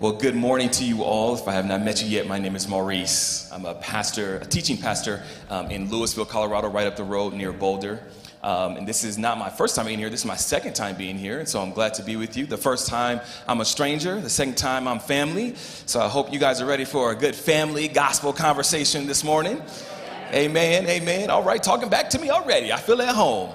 [0.00, 1.34] Well, good morning to you all.
[1.34, 3.48] If I have not met you yet, my name is Maurice.
[3.52, 7.52] I'm a pastor, a teaching pastor um, in Louisville, Colorado, right up the road near
[7.52, 8.00] Boulder.
[8.42, 10.10] Um, and this is not my first time being here.
[10.10, 12.46] This is my second time being here, and so I'm glad to be with you.
[12.46, 15.54] The first time I'm a stranger, the second time I'm family.
[15.86, 19.62] So I hope you guys are ready for a good family gospel conversation this morning.
[20.32, 21.30] Amen, amen.
[21.30, 22.72] All right, talking back to me already.
[22.72, 23.52] I feel at home.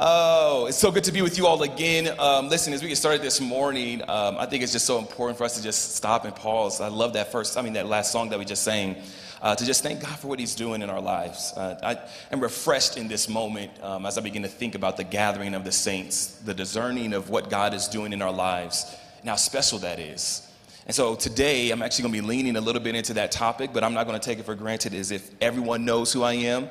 [0.00, 2.14] Oh, it's so good to be with you all again.
[2.20, 5.36] Um, listen, as we get started this morning, um, I think it's just so important
[5.36, 6.80] for us to just stop and pause.
[6.80, 8.94] I love that first, I mean, that last song that we just sang,
[9.42, 11.52] uh, to just thank God for what He's doing in our lives.
[11.56, 15.02] Uh, I am refreshed in this moment um, as I begin to think about the
[15.02, 19.28] gathering of the saints, the discerning of what God is doing in our lives, and
[19.28, 20.48] how special that is.
[20.86, 23.72] And so today, I'm actually going to be leaning a little bit into that topic,
[23.74, 26.34] but I'm not going to take it for granted as if everyone knows who I
[26.34, 26.68] am.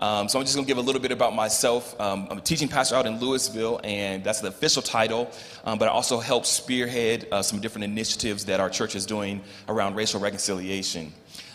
[0.00, 1.98] Um, so I'm just going to give a little bit about myself.
[2.00, 5.30] Um, I'm a teaching pastor out in Louisville, and that's the official title.
[5.64, 9.42] Um, but I also help spearhead uh, some different initiatives that our church is doing
[9.68, 11.12] around racial reconciliation.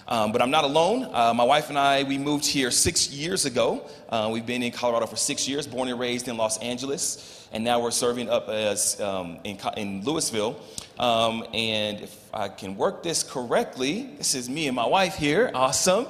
[0.08, 1.10] Um, but I'm not alone.
[1.12, 3.90] Uh, my wife and I, we moved here six years ago.
[4.08, 7.64] Uh, we've been in Colorado for six years, born and raised in Los Angeles, and
[7.64, 10.60] now we're serving up as um, in, in, Louisville.
[11.00, 15.50] Um, and if I can work this correctly, this is me and my wife here.
[15.56, 16.06] Awesome.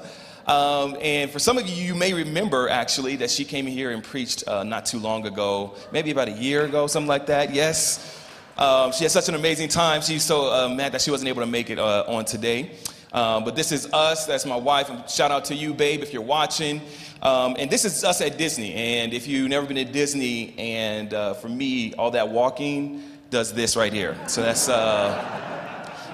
[0.47, 4.03] Um, and for some of you, you may remember actually that she came here and
[4.03, 7.53] preached uh, not too long ago, maybe about a year ago, something like that.
[7.53, 8.21] Yes.
[8.57, 10.02] Um, she had such an amazing time.
[10.02, 12.71] She's so uh, mad that she wasn't able to make it uh, on today.
[13.11, 14.25] Um, but this is us.
[14.25, 15.09] That's my wife.
[15.09, 16.81] Shout out to you, babe, if you're watching.
[17.21, 18.73] Um, and this is us at Disney.
[18.73, 23.53] And if you've never been to Disney, and uh, for me, all that walking does
[23.53, 24.15] this right here.
[24.27, 25.55] So that's.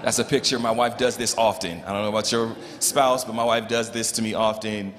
[0.04, 0.58] That's a picture.
[0.58, 1.84] My wife does this often.
[1.84, 4.94] I don't know about your spouse, but my wife does this to me often.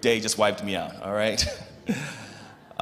[0.00, 1.44] Day just wiped me out, all right?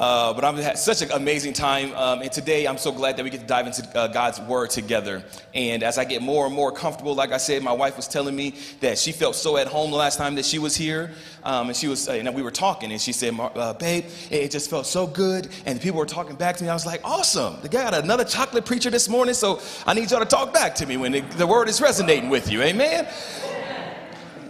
[0.01, 1.95] Uh, but I've had such an amazing time.
[1.95, 4.71] Um, and today I'm so glad that we get to dive into uh, God's Word
[4.71, 5.23] together.
[5.53, 8.35] And as I get more and more comfortable, like I said, my wife was telling
[8.35, 11.11] me that she felt so at home the last time that she was here.
[11.45, 14.51] Um, and she was, uh, and we were talking, and she said, uh, Babe, it
[14.51, 15.49] just felt so good.
[15.67, 16.71] And people were talking back to me.
[16.71, 17.59] I was like, Awesome.
[17.61, 20.75] The guy got another chocolate preacher this morning, so I need y'all to talk back
[20.77, 22.63] to me when the, the Word is resonating with you.
[22.63, 23.07] Amen.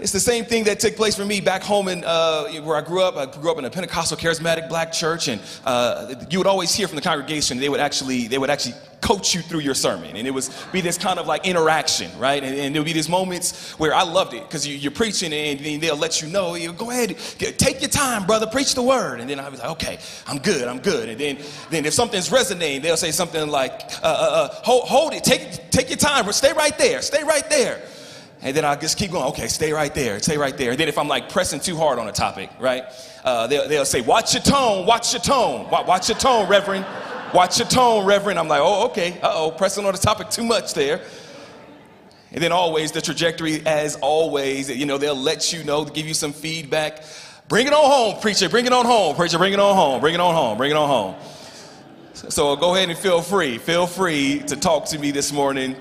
[0.00, 2.80] It's the same thing that took place for me back home in uh, where I
[2.80, 3.16] grew up.
[3.16, 6.88] I grew up in a Pentecostal charismatic black church, and uh, you would always hear
[6.88, 7.58] from the congregation.
[7.58, 10.80] They would actually they would actually coach you through your sermon, and it was be
[10.80, 12.42] this kind of like interaction, right?
[12.42, 15.34] And, and there would be these moments where I loved it because you, are preaching,
[15.34, 17.18] and they'll let you know, you go ahead,
[17.58, 19.20] take your time, brother, preach the word.
[19.20, 21.10] And then I was like, okay, I'm good, I'm good.
[21.10, 23.72] And then then if something's resonating, they'll say something like,
[24.02, 27.48] uh, uh, uh hold, hold it, take take your time, stay right there, stay right
[27.50, 27.82] there.
[28.42, 30.70] And then I just keep going, okay, stay right there, stay right there.
[30.70, 32.84] And then if I'm like pressing too hard on a topic, right,
[33.22, 36.86] uh, they'll, they'll say, watch your tone, watch your tone, watch your tone, Reverend.
[37.34, 38.40] Watch your tone, Reverend.
[38.40, 41.00] I'm like, oh, okay, uh oh, pressing on the topic too much there.
[42.32, 46.14] And then always the trajectory, as always, you know, they'll let you know, give you
[46.14, 47.04] some feedback.
[47.48, 50.14] Bring it on home, preacher, bring it on home, preacher, bring it on home, bring
[50.14, 51.14] it on home, bring it on home.
[52.14, 55.76] So go ahead and feel free, feel free to talk to me this morning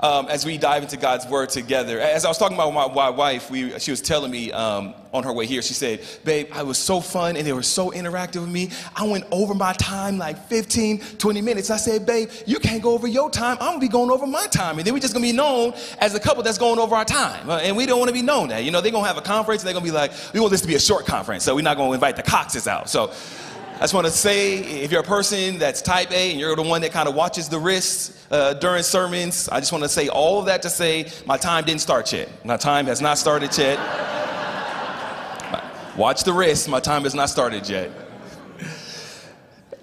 [0.00, 2.00] um, as we dive into God's word together.
[2.00, 5.24] As I was talking about my, my wife, we, she was telling me um, on
[5.24, 8.40] her way here, she said, Babe, I was so fun and they were so interactive
[8.42, 8.70] with me.
[8.94, 11.70] I went over my time like 15, 20 minutes.
[11.70, 13.56] I said, Babe, you can't go over your time.
[13.60, 14.78] I'm gonna be going over my time.
[14.78, 17.48] And then we're just gonna be known as a couple that's going over our time.
[17.48, 18.64] Uh, and we don't wanna be known that.
[18.64, 20.60] You know, they're gonna have a conference and they're gonna be like, We want this
[20.60, 22.90] to be a short conference, so we're not gonna invite the Coxes out.
[22.90, 23.12] So
[23.76, 26.62] I just want to say if you're a person that's type A and you're the
[26.62, 30.08] one that kind of watches the wrists uh, during sermons, I just want to say
[30.08, 32.30] all of that to say my time didn't start yet.
[32.42, 33.76] My time has not started yet.
[35.98, 37.90] Watch the wrists, my time has not started yet.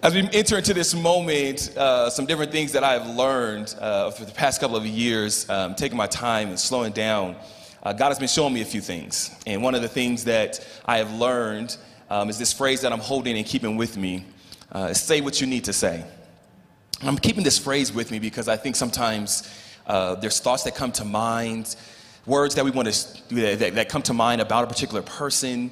[0.02, 4.10] As we enter into this moment, uh, some different things that I have learned uh,
[4.10, 7.36] for the past couple of years, um, taking my time and slowing down,
[7.84, 9.30] uh, God has been showing me a few things.
[9.46, 11.78] And one of the things that I have learned
[12.14, 14.24] um, is this phrase that I'm holding and keeping with me
[14.72, 16.06] uh, say what you need to say.
[17.00, 19.52] And I'm keeping this phrase with me because I think sometimes
[19.88, 21.76] uh, there's thoughts that come to mind,
[22.28, 25.72] words that we want to that, that come to mind about a particular person.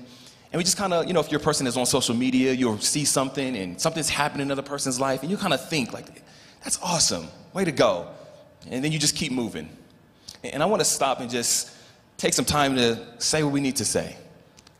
[0.52, 2.80] And we just kind of, you know, if your person is on social media, you'll
[2.80, 6.24] see something and something's happening in another person's life, and you kind of think, like,
[6.64, 8.08] that's awesome, way to go.
[8.68, 9.70] And then you just keep moving.
[10.44, 11.70] And I want to stop and just
[12.18, 14.18] take some time to say what we need to say.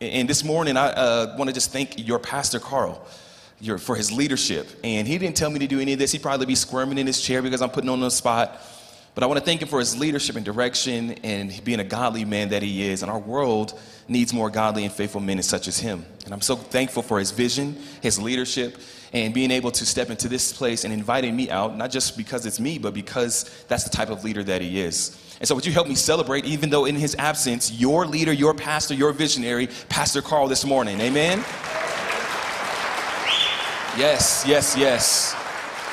[0.02, 3.06] And this morning, I uh, want to just thank your pastor, Carl,
[3.60, 4.68] your, for his leadership.
[4.82, 6.10] And he didn't tell me to do any of this.
[6.10, 8.60] He'd probably be squirming in his chair because I'm putting on the spot.
[9.14, 12.24] But I want to thank him for his leadership and direction and being a godly
[12.24, 13.02] man that he is.
[13.02, 13.78] And our world
[14.08, 16.04] needs more godly and faithful men such as him.
[16.24, 18.78] And I'm so thankful for his vision, his leadership,
[19.12, 22.44] and being able to step into this place and inviting me out, not just because
[22.44, 25.16] it's me, but because that's the type of leader that he is.
[25.42, 28.54] And so, would you help me celebrate, even though in his absence, your leader, your
[28.54, 31.00] pastor, your visionary, Pastor Carl, this morning?
[31.00, 31.40] Amen?
[33.98, 35.34] Yes, yes, yes.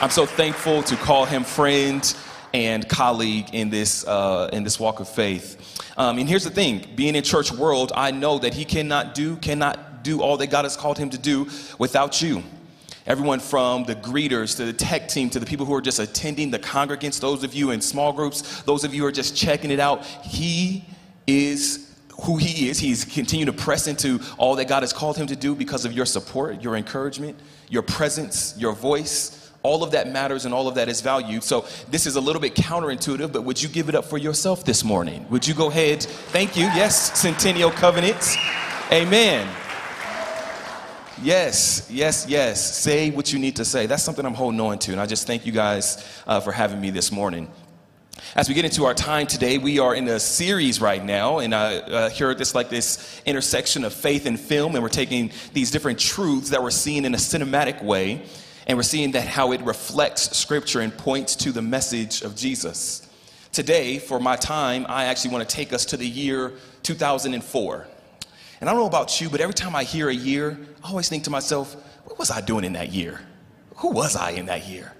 [0.01, 2.16] I'm so thankful to call him friend
[2.54, 5.81] and colleague in this, uh, in this walk of faith.
[5.98, 9.36] Um, and here's the thing being in church world, I know that he cannot do,
[9.38, 11.50] cannot do all that God has called him to do
[11.80, 12.44] without you.
[13.09, 16.51] Everyone from the greeters to the tech team to the people who are just attending,
[16.51, 19.71] the congregants, those of you in small groups, those of you who are just checking
[19.71, 20.85] it out, he
[21.25, 21.91] is
[22.21, 22.77] who he is.
[22.77, 25.91] He's continued to press into all that God has called him to do because of
[25.94, 30.75] your support, your encouragement, your presence, your voice all of that matters and all of
[30.75, 31.44] that is valued.
[31.44, 34.63] So this is a little bit counterintuitive, but would you give it up for yourself
[34.63, 35.25] this morning?
[35.29, 36.03] Would you go ahead?
[36.03, 36.63] Thank you.
[36.63, 38.38] Yes, Centennial Covenants.
[38.91, 39.47] Amen.
[41.21, 42.77] Yes, yes, yes.
[42.77, 43.86] Say what you need to say.
[43.86, 44.92] That's something I'm holding on to.
[44.94, 47.51] And I just thank you guys uh, for having me this morning.
[48.36, 51.56] As we get into our time today, we are in a series right now, and
[51.56, 55.71] I uh, hear this like this intersection of faith and film, and we're taking these
[55.71, 58.24] different truths that we're seeing in a cinematic way
[58.69, 63.10] and we're seeing that how it reflects scripture and points to the message of Jesus.
[63.51, 67.88] Today, for my time, I actually want to take us to the year 2004.
[68.59, 71.07] And I don't know about you, but every time I hear a year, I always
[71.07, 71.75] think to myself,
[72.06, 73.21] what was I doing in that year?
[73.77, 74.94] Who was I in that year?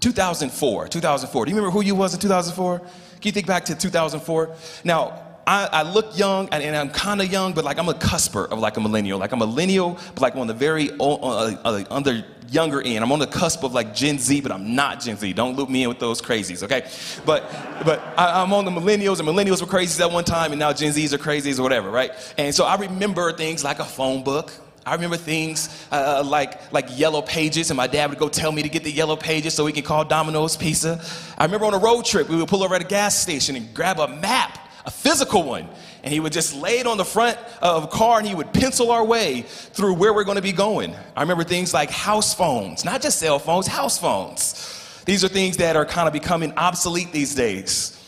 [0.00, 1.44] 2004, 2004.
[1.44, 2.78] Do you remember who you was in 2004?
[2.78, 2.88] Can
[3.22, 4.54] you think back to 2004?
[4.82, 7.94] Now, I, I look young and, and I'm kind of young, but like I'm a
[7.94, 9.18] cusper of like a millennial.
[9.18, 12.24] Like I'm a millennial, but like on the very uh, uh, under
[12.54, 13.04] younger end.
[13.04, 15.32] I'm on the cusp of like Gen Z, but I'm not Gen Z.
[15.32, 16.88] Don't loop me in with those crazies, okay?
[17.26, 17.50] But
[17.84, 20.72] but I, am on the millennials, and millennials were crazies at one time, and now
[20.72, 22.12] Gen Zs are crazies or whatever, right?
[22.38, 24.52] And so I remember things like a phone book.
[24.86, 28.62] I remember things uh, like, like yellow pages, and my dad would go tell me
[28.62, 31.02] to get the yellow pages so we could call Domino's Pizza.
[31.38, 33.72] I remember on a road trip, we would pull over at a gas station and
[33.72, 35.68] grab a map a physical one.
[36.02, 38.52] And he would just lay it on the front of a car and he would
[38.52, 40.94] pencil our way through where we're going to be going.
[41.16, 45.02] I remember things like house phones, not just cell phones, house phones.
[45.06, 48.00] These are things that are kind of becoming obsolete these days.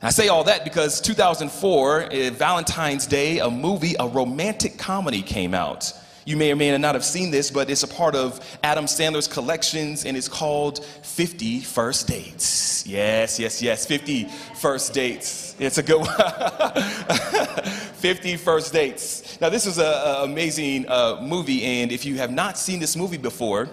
[0.00, 5.54] I say all that because 2004, eh, Valentine's Day, a movie, a romantic comedy came
[5.54, 5.92] out.
[6.28, 9.26] You may or may not have seen this, but it's a part of Adam Sandler's
[9.26, 12.86] collections and it's called 50 First Dates.
[12.86, 14.28] Yes, yes, yes, 50
[14.60, 15.56] First Dates.
[15.58, 16.82] It's a good one.
[17.94, 19.40] 50 First Dates.
[19.40, 23.16] Now, this is an amazing uh, movie, and if you have not seen this movie
[23.16, 23.70] before,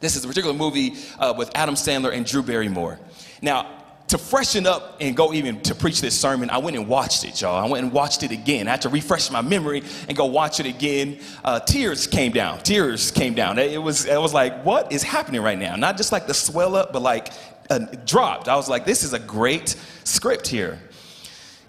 [0.00, 2.98] this is a particular movie uh, with Adam Sandler and Drew Barrymore.
[3.42, 3.79] Now,
[4.10, 7.40] to freshen up and go even to preach this sermon, I went and watched it,
[7.40, 7.54] y'all.
[7.54, 8.66] I went and watched it again.
[8.66, 11.20] I had to refresh my memory and go watch it again.
[11.44, 12.58] Uh, tears came down.
[12.58, 13.60] Tears came down.
[13.60, 15.76] It was, it was like, what is happening right now?
[15.76, 17.32] Not just like the swell up, but like
[17.70, 18.48] uh, dropped.
[18.48, 20.80] I was like, this is a great script here.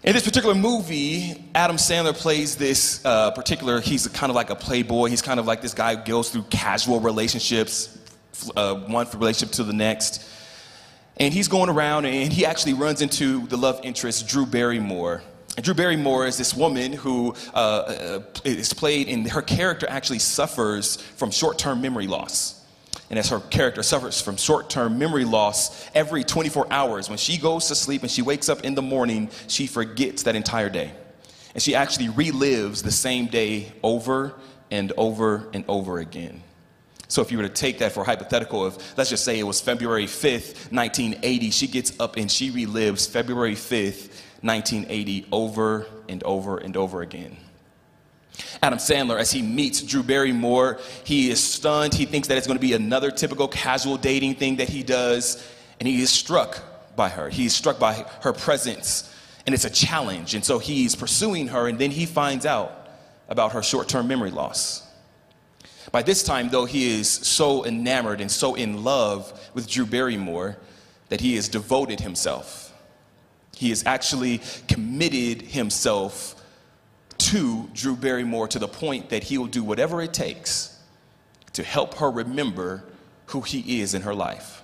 [0.03, 4.55] In this particular movie, Adam Sandler plays this uh, particular, he's kind of like a
[4.55, 5.09] playboy.
[5.09, 7.99] He's kind of like this guy who goes through casual relationships,
[8.55, 10.27] uh, one relationship to the next.
[11.21, 15.21] And he's going around and he actually runs into the love interest, Drew Barrymore.
[15.55, 20.17] And Drew Barrymore is this woman who uh, uh is played, and her character actually
[20.17, 22.65] suffers from short term memory loss.
[23.11, 27.37] And as her character suffers from short term memory loss, every 24 hours, when she
[27.37, 30.91] goes to sleep and she wakes up in the morning, she forgets that entire day.
[31.53, 34.33] And she actually relives the same day over
[34.71, 36.41] and over and over again.
[37.11, 39.59] So if you were to take that for hypothetical of, let's just say it was
[39.59, 46.57] February 5th, 1980, she gets up and she relives February 5th, 1980 over and over
[46.59, 47.35] and over again.
[48.63, 51.93] Adam Sandler, as he meets Drew Barrymore, he is stunned.
[51.93, 55.45] He thinks that it's going to be another typical casual dating thing that he does,
[55.81, 57.27] and he is struck by her.
[57.27, 59.13] He's struck by her presence,
[59.45, 60.33] and it's a challenge.
[60.33, 62.87] And so he's pursuing her, and then he finds out
[63.27, 64.87] about her short term memory loss.
[65.91, 70.57] By this time, though, he is so enamored and so in love with Drew Barrymore
[71.09, 72.73] that he has devoted himself.
[73.55, 76.35] He has actually committed himself
[77.17, 80.79] to Drew Barrymore to the point that he will do whatever it takes
[81.53, 82.83] to help her remember
[83.27, 84.60] who he is in her life.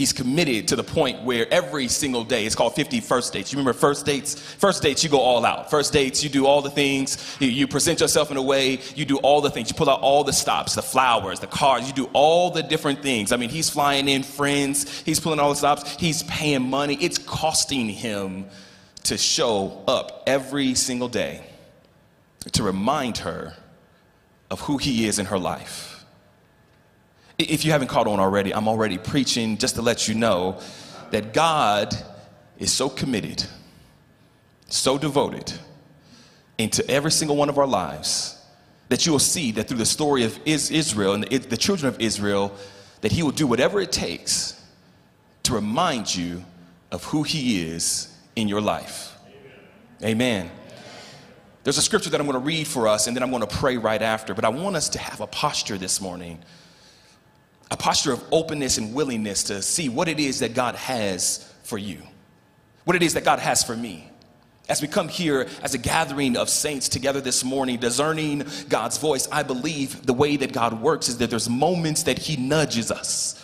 [0.00, 3.52] He's committed to the point where every single day, it's called 50 first dates.
[3.52, 4.34] You remember first dates?
[4.34, 5.70] First dates, you go all out.
[5.70, 7.36] First dates, you do all the things.
[7.38, 9.68] You, you, present yourself in a way, you do all the things.
[9.68, 13.02] You pull out all the stops, the flowers, the cards, you do all the different
[13.02, 13.30] things.
[13.30, 16.96] I mean, he's flying in friends, he's pulling all the stops, he's paying money.
[16.98, 18.46] It's costing him
[19.02, 21.44] to show up every single day
[22.52, 23.54] to remind her
[24.50, 25.89] of who he is in her life.
[27.40, 30.60] If you haven't caught on already, I'm already preaching just to let you know
[31.10, 31.94] that God
[32.58, 33.44] is so committed,
[34.68, 35.52] so devoted
[36.58, 38.36] into every single one of our lives
[38.90, 42.54] that you will see that through the story of Israel and the children of Israel,
[43.00, 44.60] that He will do whatever it takes
[45.44, 46.44] to remind you
[46.90, 49.16] of who He is in your life.
[50.02, 50.10] Amen.
[50.10, 50.50] Amen.
[51.62, 53.56] There's a scripture that I'm going to read for us, and then I'm going to
[53.56, 54.34] pray right after.
[54.34, 56.42] But I want us to have a posture this morning
[57.70, 61.78] a posture of openness and willingness to see what it is that God has for
[61.78, 62.02] you,
[62.84, 64.10] what it is that God has for me.
[64.68, 69.28] As we come here as a gathering of saints together this morning, discerning God's voice,
[69.32, 73.36] I believe the way that God works is that there's moments that He nudges us.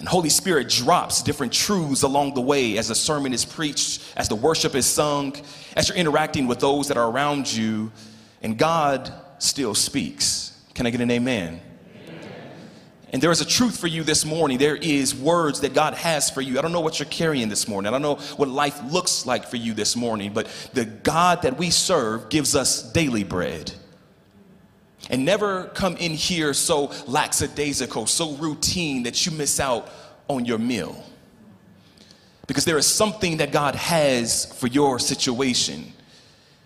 [0.00, 4.28] And Holy Spirit drops different truths along the way as the sermon is preached, as
[4.28, 5.36] the worship is sung,
[5.76, 7.92] as you're interacting with those that are around you,
[8.42, 10.58] and God still speaks.
[10.74, 11.60] Can I get an amen?
[13.12, 14.58] And there is a truth for you this morning.
[14.58, 16.58] There is words that God has for you.
[16.58, 17.88] I don't know what you're carrying this morning.
[17.88, 21.58] I don't know what life looks like for you this morning, but the God that
[21.58, 23.72] we serve gives us daily bread.
[25.08, 29.90] And never come in here so lackadaisical, so routine that you miss out
[30.28, 31.02] on your meal.
[32.46, 35.92] Because there is something that God has for your situation.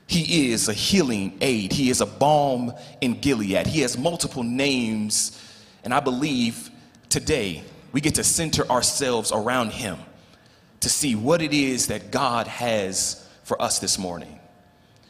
[0.07, 1.73] He is a healing aid.
[1.73, 3.67] He is a balm in Gilead.
[3.67, 5.41] He has multiple names
[5.85, 6.71] and I believe
[7.09, 7.63] today
[7.93, 9.99] we get to center ourselves around Him
[10.81, 14.39] to see what it is that God has for us this morning.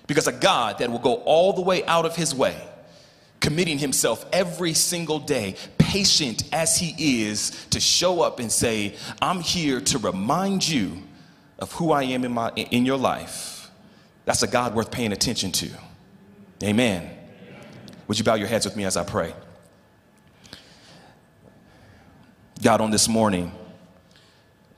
[0.07, 2.61] Because a God that will go all the way out of His way,
[3.41, 9.41] committing Himself every single day, patient as He is, to show up and say, I'm
[9.41, 11.03] here to remind you
[11.59, 13.71] of who I am in, my, in your life.
[14.27, 15.71] That's a God worth paying attention to.
[16.63, 17.11] Amen.
[18.09, 19.35] Would you bow your heads with me as I pray?
[22.65, 23.53] God, on this morning,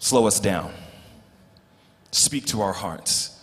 [0.00, 0.72] slow us down.
[2.10, 3.40] Speak to our hearts.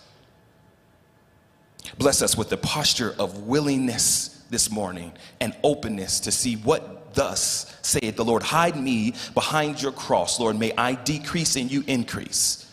[1.98, 7.74] Bless us with the posture of willingness this morning and openness to see what thus
[7.84, 8.44] saith the Lord.
[8.44, 10.60] Hide me behind your cross, Lord.
[10.60, 12.70] May I decrease and you increase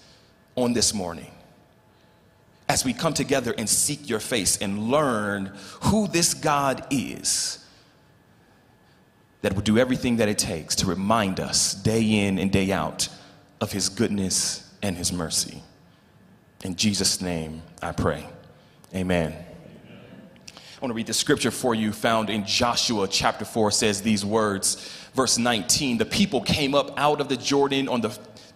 [0.56, 1.30] on this morning.
[2.68, 7.64] As we come together and seek your face and learn who this God is
[9.42, 13.08] that will do everything that it takes to remind us day in and day out
[13.60, 15.62] of his goodness and his mercy.
[16.64, 18.26] In Jesus' name, I pray.
[18.94, 19.32] Amen.
[19.32, 24.24] I want to read the scripture for you found in Joshua chapter 4 says these
[24.24, 24.76] words
[25.14, 28.08] verse 19 the people came up out of the Jordan on the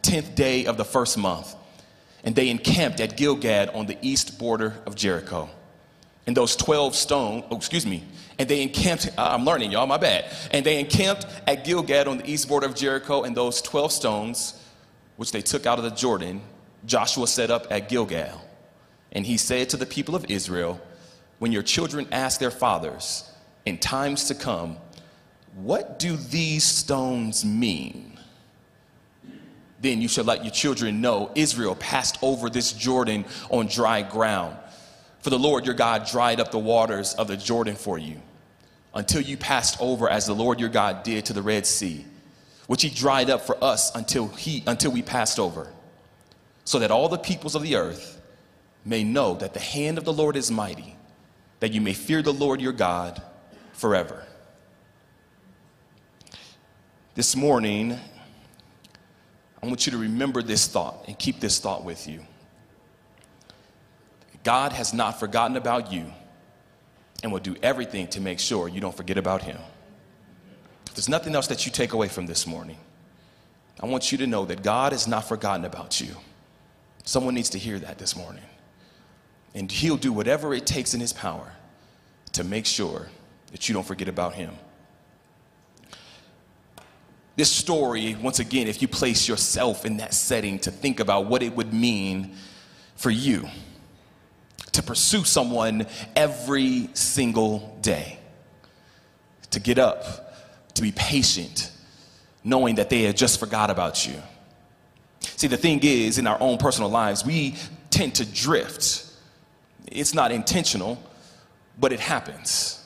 [0.03, 1.55] 10th day of the first month
[2.25, 5.51] and they encamped at Gilgal on the east border of Jericho
[6.27, 8.03] and those 12 stone, oh, excuse me,
[8.39, 10.27] and they encamped, uh, I'm learning, y'all, my bad.
[10.51, 14.61] And they encamped at Gilgal on the east border of Jericho, and those 12 stones,
[15.17, 16.41] which they took out of the Jordan,
[16.85, 18.41] Joshua set up at Gilgal.
[19.13, 20.81] And he said to the people of Israel,
[21.39, 23.31] When your children ask their fathers
[23.65, 24.79] in times to come,
[25.55, 28.19] What do these stones mean?
[29.81, 34.57] Then you shall let your children know Israel passed over this Jordan on dry ground
[35.25, 38.21] for the Lord your God dried up the waters of the Jordan for you
[38.93, 42.05] until you passed over as the Lord your God did to the Red Sea,
[42.67, 45.73] which he dried up for us until, he, until we passed over,
[46.67, 48.21] so that all the peoples of the earth
[48.85, 50.95] may know that the hand of the Lord is mighty,
[51.61, 53.23] that you may fear the Lord your God
[53.73, 54.27] forever.
[57.15, 57.99] This morning,
[59.63, 62.27] I want you to remember this thought and keep this thought with you.
[64.45, 66.05] God has not forgotten about you
[67.23, 69.59] and will do everything to make sure you don't forget about Him.
[70.87, 72.77] If there's nothing else that you take away from this morning,
[73.81, 76.15] I want you to know that God has not forgotten about you.
[77.05, 78.45] Someone needs to hear that this morning.
[79.55, 81.53] And He'll do whatever it takes in His power
[82.33, 83.09] to make sure
[83.51, 84.55] that you don't forget about Him.
[87.37, 91.43] This story, once again, if you place yourself in that setting to think about what
[91.43, 92.37] it would mean
[92.95, 93.49] for you
[94.75, 98.19] to pursue someone every single day,
[99.51, 101.71] to get up, to be patient,
[102.45, 104.21] knowing that they had just forgot about you,
[105.37, 107.55] See, the thing is, in our own personal lives, we
[107.91, 109.07] tend to drift.
[109.87, 111.03] It's not intentional,
[111.79, 112.81] but it happens.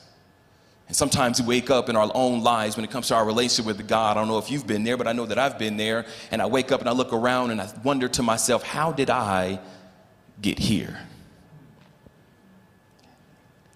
[0.87, 3.65] And sometimes we wake up in our own lives when it comes to our relationship
[3.65, 4.17] with God.
[4.17, 6.05] I don't know if you've been there, but I know that I've been there.
[6.31, 9.09] And I wake up and I look around and I wonder to myself, how did
[9.09, 9.59] I
[10.41, 10.99] get here?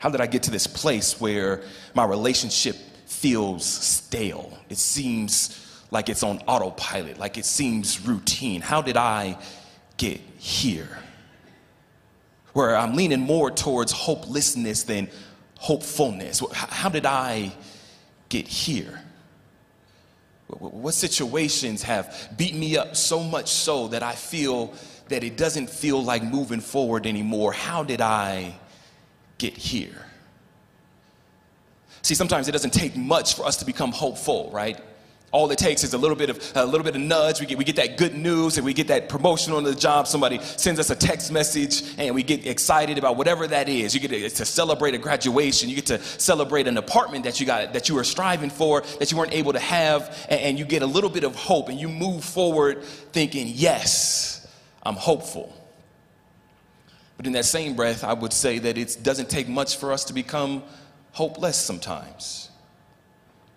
[0.03, 1.61] How did I get to this place where
[1.93, 4.51] my relationship feels stale?
[4.69, 8.59] It seems like it's on autopilot, like it seems routine.
[8.59, 9.37] How did I
[9.95, 10.99] get here?
[12.51, 15.07] Where I'm leaning more towards hopelessness than
[15.57, 16.43] hopefulness.
[16.51, 17.53] How did I
[18.27, 19.01] get here?
[20.47, 24.73] What situations have beat me up so much so that I feel
[25.07, 27.53] that it doesn't feel like moving forward anymore?
[27.53, 28.55] How did I
[29.37, 30.05] get here?
[32.01, 34.79] See, sometimes it doesn't take much for us to become hopeful, right?
[35.33, 37.41] all it takes is a little bit of a little bit of nudge.
[37.41, 40.07] We get we get that good news and we get that promotion on the job.
[40.07, 43.95] Somebody sends us a text message and we get excited about whatever that is.
[43.95, 45.69] You get to, to celebrate a graduation.
[45.69, 49.11] You get to celebrate an apartment that you got that you were striving for that
[49.11, 51.79] you weren't able to have, and, and you get a little bit of hope and
[51.79, 54.47] you move forward thinking, yes,
[54.83, 55.51] I'm hopeful.
[57.23, 60.03] But in that same breath, I would say that it doesn't take much for us
[60.05, 60.61] to become
[61.13, 62.49] hopeless sometimes.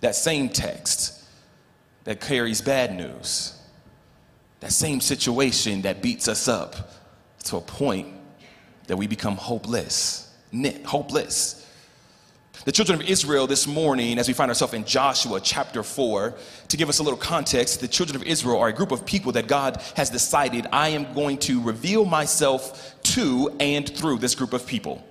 [0.03, 1.25] That same text
[2.05, 3.59] that carries bad news.
[4.61, 6.93] That same situation that beats us up
[7.47, 8.07] to a point
[8.87, 10.33] that we become hopeless.
[10.85, 11.66] Hopeless.
[12.67, 16.35] The children of Israel this morning, as we find ourselves in Joshua chapter 4,
[16.67, 19.31] to give us a little context, the children of Israel are a group of people
[19.33, 24.53] that God has decided I am going to reveal myself to and through this group
[24.53, 25.07] of people.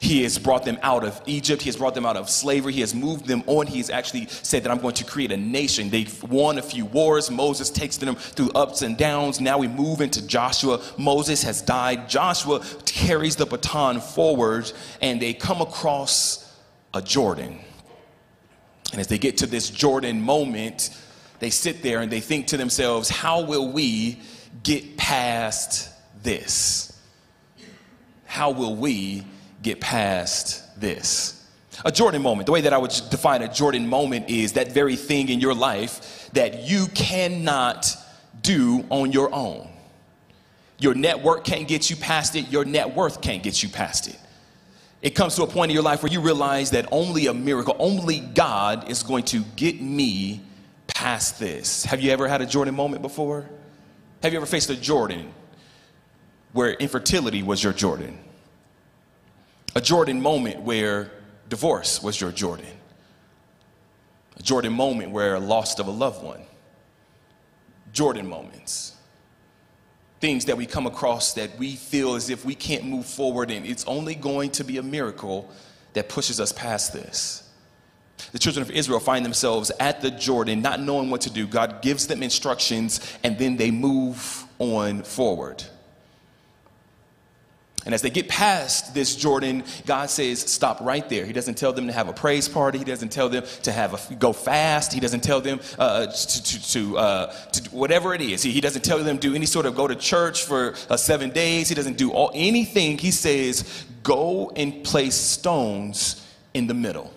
[0.00, 1.62] He has brought them out of Egypt.
[1.62, 2.74] He has brought them out of slavery.
[2.74, 3.66] He has moved them on.
[3.66, 5.88] He has actually said that I'm going to create a nation.
[5.88, 7.30] They've won a few wars.
[7.30, 9.40] Moses takes them through ups and downs.
[9.40, 10.82] Now we move into Joshua.
[10.98, 12.06] Moses has died.
[12.06, 16.44] Joshua carries the baton forward, and they come across
[16.98, 17.58] a Jordan.
[18.92, 20.90] And as they get to this Jordan moment,
[21.38, 24.20] they sit there and they think to themselves, how will we
[24.62, 25.88] get past
[26.22, 27.00] this?
[28.26, 29.24] How will we
[29.62, 31.34] get past this.
[31.84, 34.96] A Jordan moment, the way that I would define a Jordan moment is that very
[34.96, 37.94] thing in your life that you cannot
[38.40, 39.68] do on your own.
[40.78, 44.18] Your network can't get you past it, your net worth can't get you past it.
[45.00, 47.76] It comes to a point in your life where you realize that only a miracle,
[47.78, 50.40] only God is going to get me
[50.88, 51.84] past this.
[51.84, 53.48] Have you ever had a Jordan moment before?
[54.22, 55.32] Have you ever faced a Jordan
[56.52, 58.18] where infertility was your Jordan?
[59.74, 61.10] a Jordan moment where
[61.48, 62.66] divorce was your Jordan,
[64.36, 66.42] a Jordan moment where loss of a loved one,
[67.92, 68.96] Jordan moments.
[70.20, 73.64] Things that we come across that we feel as if we can't move forward, and
[73.64, 75.48] it's only going to be a miracle
[75.92, 77.48] that pushes us past this.
[78.32, 81.46] The children of Israel find themselves at the Jordan, not knowing what to do.
[81.46, 85.62] God gives them instructions, and then they move on forward.
[87.88, 91.24] And as they get past this Jordan, God says, stop right there.
[91.24, 92.76] He doesn't tell them to have a praise party.
[92.76, 94.92] He doesn't tell them to have a, go fast.
[94.92, 98.42] He doesn't tell them uh, to, to, to, uh, to, whatever it is.
[98.42, 101.30] He, he, doesn't tell them do any sort of go to church for uh, seven
[101.30, 101.70] days.
[101.70, 102.98] He doesn't do all, anything.
[102.98, 107.10] He says, go and place stones in the middle.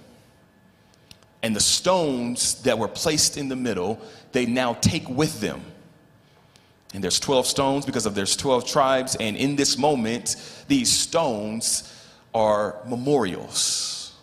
[1.44, 4.00] And the stones that were placed in the middle,
[4.32, 5.66] they now take with them
[6.94, 9.16] and there's 12 stones because of there's 12 tribes.
[9.16, 10.36] And in this moment,
[10.68, 11.88] these stones
[12.34, 14.14] are memorials.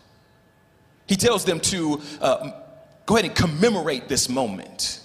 [1.06, 2.50] He tells them to uh,
[3.06, 5.00] go ahead and commemorate this moment.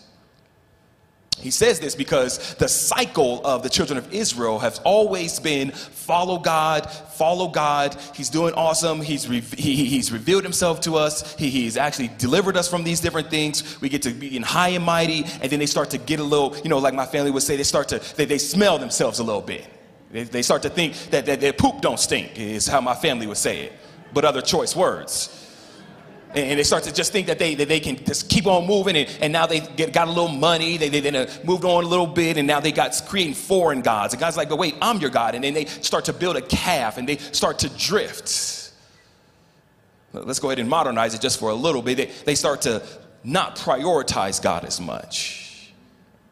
[1.40, 6.38] He says this because the cycle of the children of Israel has always been follow
[6.38, 7.98] God, follow God.
[8.14, 9.02] He's doing awesome.
[9.02, 11.36] He's, re- he, he's revealed himself to us.
[11.36, 13.82] He, he's actually delivered us from these different things.
[13.82, 16.24] We get to be in high and mighty, and then they start to get a
[16.24, 19.20] little, you know, like my family would say, they start to, they, they smell themselves
[19.20, 19.66] a little bit.
[20.12, 23.28] They, they start to think that, that their poop don't stink, is how my family
[23.28, 23.74] would say it,
[24.14, 25.43] but other choice words
[26.36, 28.96] and they start to just think that they, that they can just keep on moving
[28.98, 31.84] and, and now they get, got a little money they, they then uh, moved on
[31.84, 34.14] a little bit and now they got creating foreign gods.
[34.14, 35.36] And god's like but wait i'm your god.
[35.36, 38.72] And then they start to build a calf and they start to drift.
[40.14, 41.98] Let's go ahead and modernize it just for a little bit.
[41.98, 42.84] They, they start to
[43.24, 45.72] not prioritize god as much.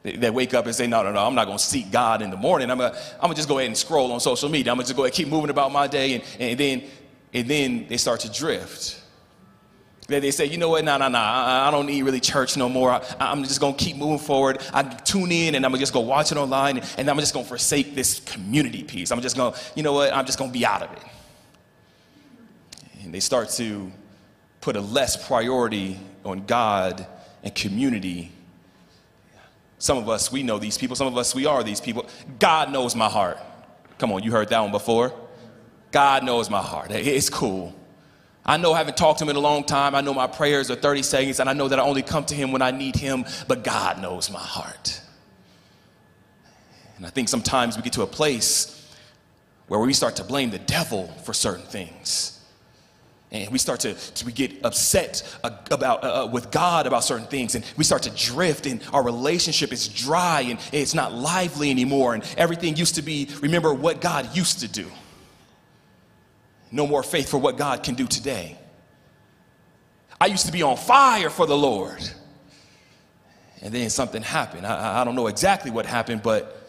[0.04, 2.22] They, they wake up and say no no no i'm not going to seek god
[2.22, 2.72] in the morning.
[2.72, 4.72] I'm going I'm to just go ahead and scroll on social media.
[4.72, 6.16] I'm going to just go ahead and keep moving about my day.
[6.16, 6.84] And, and then
[7.34, 9.01] and then they start to drift
[10.12, 12.67] That they say, you know what, nah, nah, nah, I don't need really church no
[12.67, 12.91] more.
[12.91, 14.62] I, I'm just gonna keep moving forward.
[14.74, 17.45] I tune in and I'm just gonna watch it online and, and I'm just gonna
[17.45, 19.12] forsake this community piece.
[19.12, 21.04] I'm just gonna, you know what, I'm just gonna be out of it.
[23.04, 23.91] And they start to
[24.60, 27.08] put a less priority on God
[27.43, 28.32] and community.
[29.80, 30.95] Some of us, we know these people.
[30.95, 32.06] Some of us, we are these people.
[32.38, 33.39] God knows my heart.
[33.97, 35.13] Come on, you heard that one before?
[35.91, 36.91] God knows my heart.
[36.91, 37.74] It's cool.
[38.45, 39.93] I know I haven't talked to him in a long time.
[39.93, 42.36] I know my prayers are 30 seconds, and I know that I only come to
[42.36, 45.01] him when I need him, but God knows my heart.
[46.97, 48.77] And I think sometimes we get to a place
[49.67, 52.39] where we start to blame the devil for certain things.
[53.32, 57.27] And we start to, to we get upset about uh, uh, with God about certain
[57.27, 61.71] things, and we start to drift, and our relationship is dry and it's not lively
[61.71, 62.13] anymore.
[62.13, 64.86] And everything used to be remember what God used to do.
[66.72, 68.58] No more faith for what God can do today.
[70.20, 72.02] I used to be on fire for the Lord,
[73.62, 74.66] and then something happened.
[74.66, 76.62] I, I don't know exactly what happened, but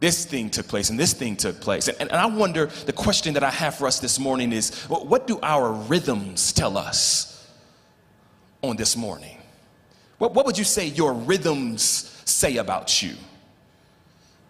[0.00, 1.86] this thing took place and this thing took place.
[1.88, 5.26] And, and, I wonder the question that I have for us this morning is what
[5.26, 7.46] do our rhythms tell us
[8.62, 9.36] on this morning?
[10.16, 13.14] What, what would you say your rhythms say about you?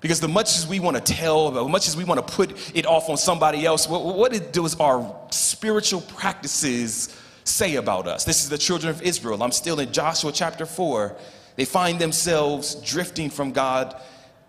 [0.00, 2.74] Because the much as we want to tell, as much as we want to put
[2.74, 8.24] it off on somebody else, what, what does our spiritual practices say about us?
[8.24, 9.42] This is the children of Israel.
[9.42, 11.16] I'm still in Joshua chapter 4.
[11.56, 14.00] They find themselves drifting from God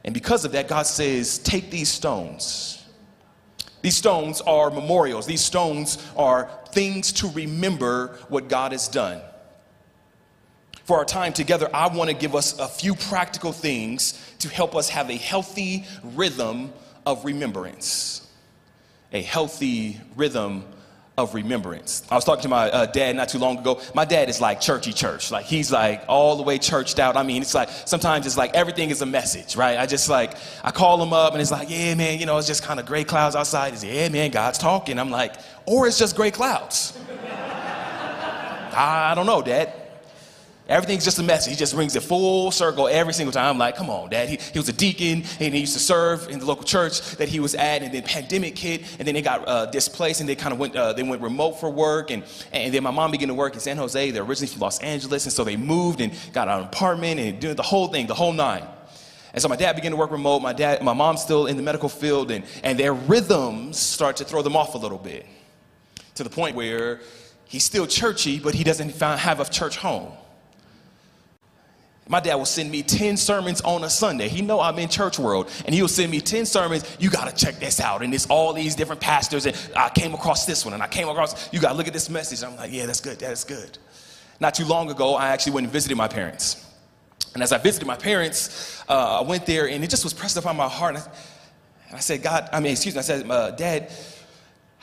[0.04, 2.78] and because of that, God says, Take these stones.
[3.82, 9.22] These stones are memorials, these stones are things to remember what God has done.
[10.92, 14.76] For our time together, I want to give us a few practical things to help
[14.76, 16.74] us have a healthy rhythm
[17.06, 18.30] of remembrance.
[19.14, 20.66] A healthy rhythm
[21.18, 22.04] of remembrance.
[22.12, 23.80] I was talking to my uh, dad not too long ago.
[23.96, 25.32] My dad is like churchy church.
[25.32, 27.16] Like he's like all the way churched out.
[27.16, 29.80] I mean, it's like sometimes it's like everything is a message, right?
[29.80, 32.48] I just like I call him up and it's like, yeah, man, you know, it's
[32.48, 33.72] just kind of gray clouds outside.
[33.72, 35.00] He's like, yeah, man, God's talking.
[35.00, 37.00] I'm like, or it's just gray clouds.
[38.74, 39.81] I don't know, Dad.
[40.72, 41.46] Everything's just a mess.
[41.46, 43.50] He just brings it full circle every single time.
[43.50, 44.30] I'm like, come on, Dad.
[44.30, 47.28] He, he was a deacon and he used to serve in the local church that
[47.28, 50.36] he was at, and then pandemic hit, and then they got uh, displaced and they
[50.36, 53.28] kind of went uh, they went remote for work, and and then my mom began
[53.28, 54.12] to work in San Jose.
[54.12, 57.58] They're originally from Los Angeles, and so they moved and got an apartment and doing
[57.58, 58.64] the whole thing, the whole nine.
[59.34, 60.40] And so my dad began to work remote.
[60.40, 64.24] My dad, my mom's still in the medical field, and and their rhythms start to
[64.24, 65.26] throw them off a little bit,
[66.16, 67.02] to the point where
[67.44, 70.14] he's still churchy, but he doesn't have a church home.
[72.08, 74.28] My dad will send me 10 sermons on a Sunday.
[74.28, 75.50] He know I'm in church world.
[75.66, 76.84] And he'll send me 10 sermons.
[77.00, 78.02] You got to check this out.
[78.02, 79.46] And it's all these different pastors.
[79.46, 81.94] And I came across this one and I came across, you got to look at
[81.94, 82.44] this message.
[82.44, 83.20] I'm like, yeah, that's good.
[83.20, 83.78] That's good.
[84.40, 86.68] Not too long ago, I actually went and visited my parents.
[87.34, 90.36] And as I visited my parents, uh, I went there and it just was pressed
[90.38, 90.96] upon my heart.
[90.96, 91.08] And I,
[91.90, 93.92] and I said, God, I mean, excuse me, I said, uh, Dad,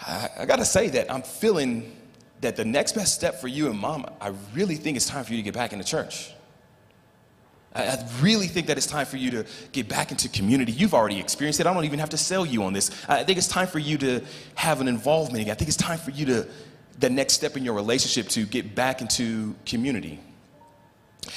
[0.01, 1.95] I, I got to say that I'm feeling
[2.41, 5.33] that the next best step for you and mom, I really think it's time for
[5.33, 6.33] you to get back into church.
[7.75, 10.73] I really think that it's time for you to get back into community.
[10.73, 11.67] You've already experienced it.
[11.67, 12.91] I don't even have to sell you on this.
[13.09, 15.49] I think it's time for you to have an involvement.
[15.49, 16.49] I think it's time for you to,
[16.99, 20.19] the next step in your relationship, to get back into community.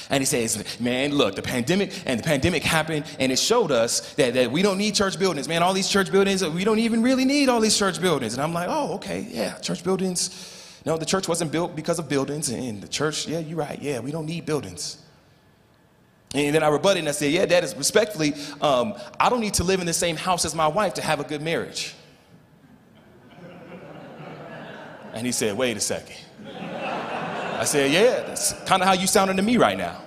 [0.10, 4.13] And he says, man, look, the pandemic, and the pandemic happened, and it showed us
[4.13, 5.48] that, that we don't need church buildings.
[5.48, 8.34] Man, all these church buildings, we don't even really need all these church buildings.
[8.34, 10.80] And I'm like, oh, okay, yeah, church buildings.
[10.86, 14.00] No, the church wasn't built because of buildings, and the church, yeah, you're right, yeah,
[14.00, 14.98] we don't need buildings.
[16.34, 19.56] And then I rebutted and I said, Yeah, Dad, is respectfully, um, I don't need
[19.56, 21.94] to live in the same house as my wife to have a good marriage.
[25.13, 26.15] And he said, Wait a second.
[26.48, 30.02] I said, Yeah, that's kind of how you sounding to me right now.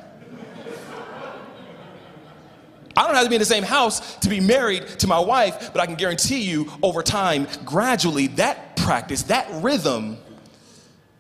[2.96, 5.72] I don't have to be in the same house to be married to my wife,
[5.72, 10.16] but I can guarantee you over time, gradually, that practice, that rhythm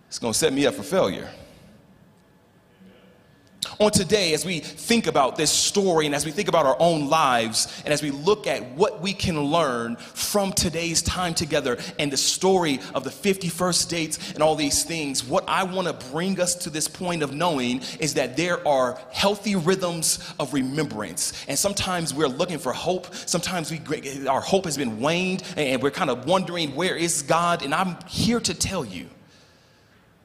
[0.08, 1.28] is going to set me up for failure
[3.78, 7.08] on today as we think about this story and as we think about our own
[7.08, 12.12] lives and as we look at what we can learn from today's time together and
[12.12, 16.40] the story of the 51st dates and all these things, what I want to bring
[16.40, 21.44] us to this point of knowing is that there are healthy rhythms of remembrance.
[21.48, 23.14] And sometimes we're looking for hope.
[23.14, 27.62] Sometimes we, our hope has been waned and we're kind of wondering, where is God?
[27.62, 29.08] And I'm here to tell you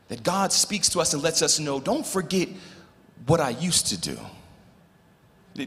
[0.10, 2.50] that God speaks to us and lets us know don't forget
[3.30, 4.18] what I used to do.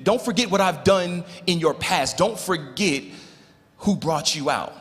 [0.02, 2.16] Don't forget what I've done in your past.
[2.16, 3.04] Don't forget
[3.78, 4.74] who brought you out.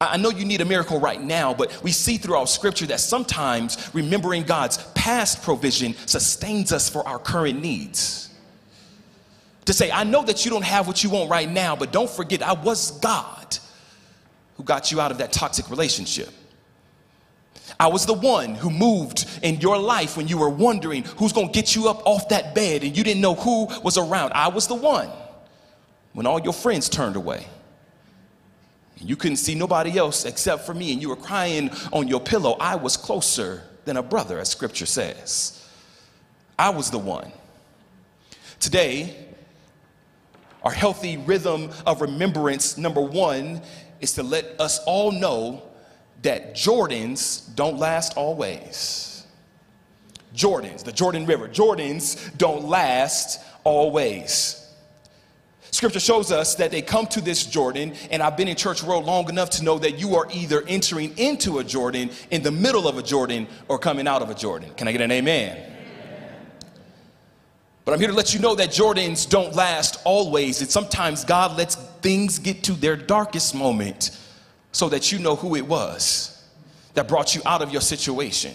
[0.00, 3.90] I know you need a miracle right now, but we see throughout scripture that sometimes
[3.94, 8.30] remembering God's past provision sustains us for our current needs.
[9.66, 12.10] To say, I know that you don't have what you want right now, but don't
[12.10, 13.58] forget, I was God
[14.56, 16.30] who got you out of that toxic relationship.
[17.78, 21.48] I was the one who moved in your life when you were wondering who's gonna
[21.48, 24.32] get you up off that bed and you didn't know who was around.
[24.34, 25.10] I was the one
[26.12, 27.46] when all your friends turned away.
[29.00, 32.20] And You couldn't see nobody else except for me, and you were crying on your
[32.20, 32.56] pillow.
[32.60, 35.66] I was closer than a brother, as scripture says.
[36.58, 37.32] I was the one.
[38.60, 39.16] Today,
[40.62, 43.60] our healthy rhythm of remembrance, number one,
[44.00, 45.62] is to let us all know
[46.22, 49.26] that Jordans don't last always.
[50.34, 54.58] Jordans, the Jordan River, Jordans don't last always.
[55.72, 59.04] Scripture shows us that they come to this Jordan, and I've been in church world
[59.04, 62.86] long enough to know that you are either entering into a Jordan, in the middle
[62.86, 64.70] of a Jordan, or coming out of a Jordan.
[64.74, 65.56] Can I get an amen?
[65.56, 65.72] amen.
[67.84, 71.56] But I'm here to let you know that Jordans don't last always, and sometimes God
[71.56, 74.10] lets things get to their darkest moment
[74.72, 76.42] so that you know who it was
[76.94, 78.54] that brought you out of your situation.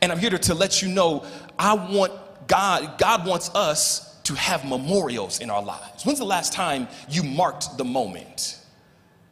[0.00, 1.24] And I'm here to, let you know
[1.58, 2.12] I want
[2.46, 6.04] God, God wants us to have memorials in our lives.
[6.04, 8.58] When's the last time you marked the moment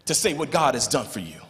[0.06, 1.40] to say what God has done for you?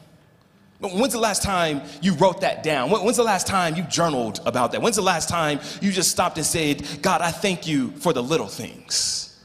[0.79, 2.91] When's the last time you wrote that down?
[2.91, 4.83] When's the last time you journaled about that?
[4.83, 8.23] When's the last time you just stopped and said, God, I thank you for the
[8.23, 9.43] little things?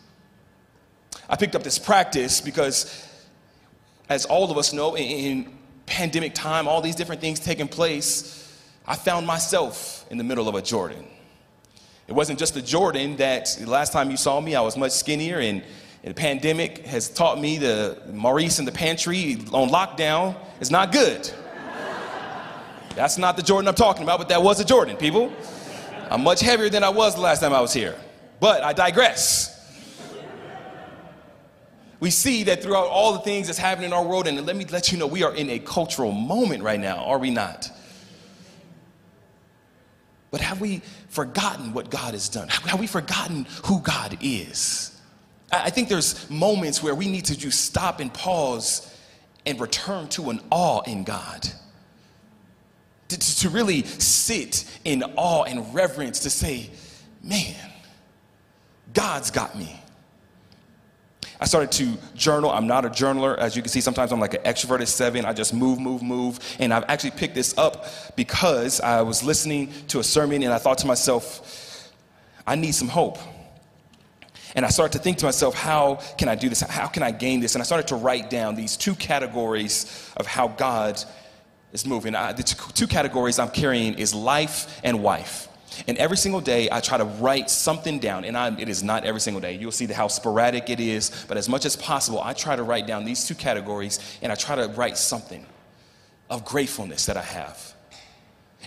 [1.30, 3.08] I picked up this practice because,
[4.12, 8.38] as all of us know, in pandemic time, all these different things taking place,
[8.86, 11.06] I found myself in the middle of a Jordan.
[12.10, 14.92] It wasn't just the Jordan that the last time you saw me, I was much
[14.92, 15.64] skinnier, and
[16.04, 21.32] the pandemic has taught me the Maurice in the pantry on lockdown is not good.
[22.96, 25.32] That's not the Jordan I'm talking about, but that was a Jordan, people.
[26.10, 27.96] I'm much heavier than I was the last time I was here.
[28.42, 29.51] But I digress.
[32.02, 34.66] We see that throughout all the things that's happening in our world, and let me
[34.66, 37.70] let you know, we are in a cultural moment right now, are we not?
[40.32, 42.48] But have we forgotten what God has done?
[42.48, 45.00] Have we forgotten who God is?
[45.52, 48.98] I think there's moments where we need to just stop and pause
[49.46, 51.48] and return to an awe in God.
[53.10, 56.70] To, to really sit in awe and reverence to say,
[57.22, 57.70] man,
[58.94, 59.81] God's got me.
[61.42, 62.52] I started to journal.
[62.52, 63.36] I'm not a journaler.
[63.36, 65.26] As you can see, sometimes I'm like an extroverted seven.
[65.26, 66.40] I just move, move, move.
[66.60, 70.60] And I've actually picked this up because I was listening to a sermon and I
[70.60, 71.92] thought to myself,
[72.46, 73.18] I need some hope.
[74.54, 76.62] And I started to think to myself, how can I do this?
[76.62, 77.56] How can I gain this?
[77.56, 81.04] And I started to write down these two categories of how God
[81.74, 82.14] is moving.
[82.14, 85.48] I, the two categories I'm carrying is life and wife.
[85.88, 88.26] And every single day, I try to write something down.
[88.26, 89.54] And I, it is not every single day.
[89.54, 91.26] You'll see how sporadic it is.
[91.28, 94.36] But as much as possible, I try to write down these two categories and I
[94.36, 95.46] try to write something
[96.30, 97.74] of gratefulness that I have.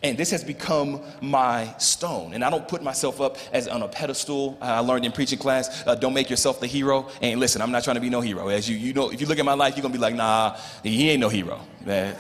[0.02, 2.34] And this has become my stone.
[2.34, 4.58] And I don't put myself up as on a pedestal.
[4.60, 7.08] I learned in preaching class, uh, don't make yourself the hero.
[7.22, 8.48] And listen, I'm not trying to be no hero.
[8.48, 10.56] As you, you know, if you look at my life, you're gonna be like, nah,
[10.82, 11.60] he ain't no hero.
[11.84, 12.16] Man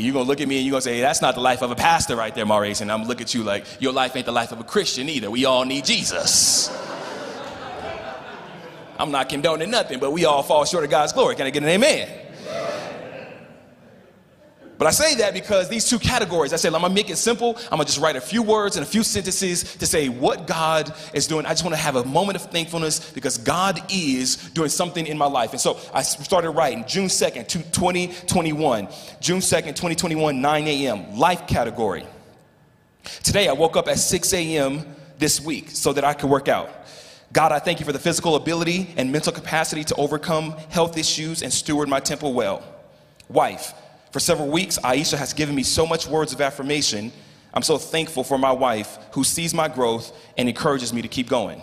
[0.00, 1.70] you're gonna look at me and you're gonna say, hey, that's not the life of
[1.70, 2.80] a pastor right there, Maurice.
[2.80, 5.08] And I'm gonna look at you like, your life ain't the life of a Christian
[5.08, 5.30] either.
[5.30, 6.70] We all need Jesus.
[8.98, 11.34] I'm not condoning nothing, but we all fall short of God's glory.
[11.34, 12.23] Can I get an amen?
[14.76, 17.56] But I say that because these two categories, I said, I'm gonna make it simple.
[17.64, 20.92] I'm gonna just write a few words and a few sentences to say what God
[21.12, 21.46] is doing.
[21.46, 25.26] I just wanna have a moment of thankfulness because God is doing something in my
[25.26, 25.52] life.
[25.52, 28.88] And so I started writing June 2nd, 2021.
[29.20, 32.04] June 2nd, 2021, 9 a.m., life category.
[33.22, 34.84] Today I woke up at 6 a.m.
[35.18, 36.70] this week so that I could work out.
[37.32, 41.42] God, I thank you for the physical ability and mental capacity to overcome health issues
[41.42, 42.62] and steward my temple well.
[43.28, 43.74] Wife,
[44.14, 47.10] for several weeks, Aisha has given me so much words of affirmation.
[47.52, 51.28] I'm so thankful for my wife who sees my growth and encourages me to keep
[51.28, 51.60] going.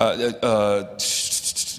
[0.00, 0.98] Uh, uh, uh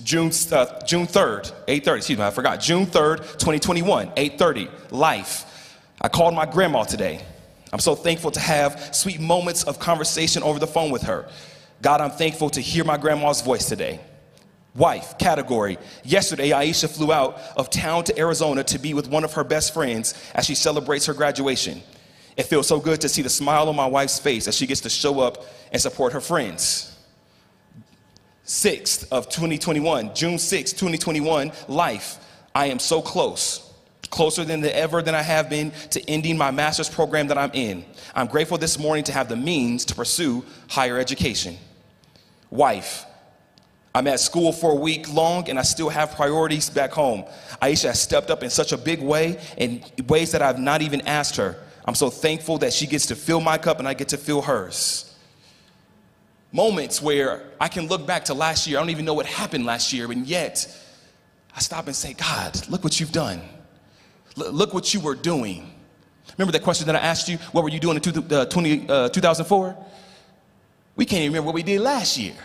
[0.04, 2.60] June, uh, June 3rd, 8.30, excuse me, I forgot.
[2.60, 5.80] June 3rd, 2021, 8.30, life.
[6.02, 7.20] I called my grandma today.
[7.72, 11.28] I'm so thankful to have sweet moments of conversation over the phone with her.
[11.82, 14.02] God, I'm thankful to hear my grandma's voice today.
[14.76, 15.78] Wife category.
[16.04, 19.74] Yesterday, Aisha flew out of town to Arizona to be with one of her best
[19.74, 21.84] friends as she celebrates her graduation.
[22.36, 24.82] It feels so good to see the smile on my wife's face as she gets
[24.82, 26.90] to show up and support her friends.
[28.46, 32.18] 6th of 2021, June 6, 2021, life.
[32.56, 33.72] I am so close,
[34.10, 37.86] closer than ever than I have been to ending my master's program that I'm in.
[38.16, 41.58] I'm grateful this morning to have the means to pursue higher education.
[42.50, 43.06] Wife,
[43.96, 47.26] I'm at school for a week long and I still have priorities back home.
[47.62, 51.02] Aisha has stepped up in such a big way in ways that I've not even
[51.02, 51.58] asked her.
[51.86, 54.42] I'm so thankful that she gets to fill my cup and I get to fill
[54.42, 55.16] hers.
[56.52, 59.66] Moments where I can look back to last year, I don't even know what happened
[59.66, 60.68] last year, and yet
[61.56, 63.42] I stop and say, God, look what you've done.
[64.40, 65.72] L- look what you were doing.
[66.38, 67.38] Remember that question that I asked you?
[67.52, 69.76] What were you doing in two, uh, 20, uh, 2004?
[70.96, 72.36] We can't even remember what we did last year.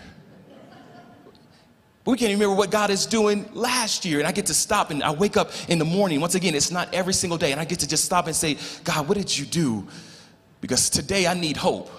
[2.09, 4.19] We can't remember what God is doing last year.
[4.19, 6.23] And I get to stop and I wake up in the morning.
[6.23, 7.53] Once again, it's not every single day.
[7.53, 9.87] And I get to just stop and say, God, what did you do?
[10.63, 11.91] Because today I need hope.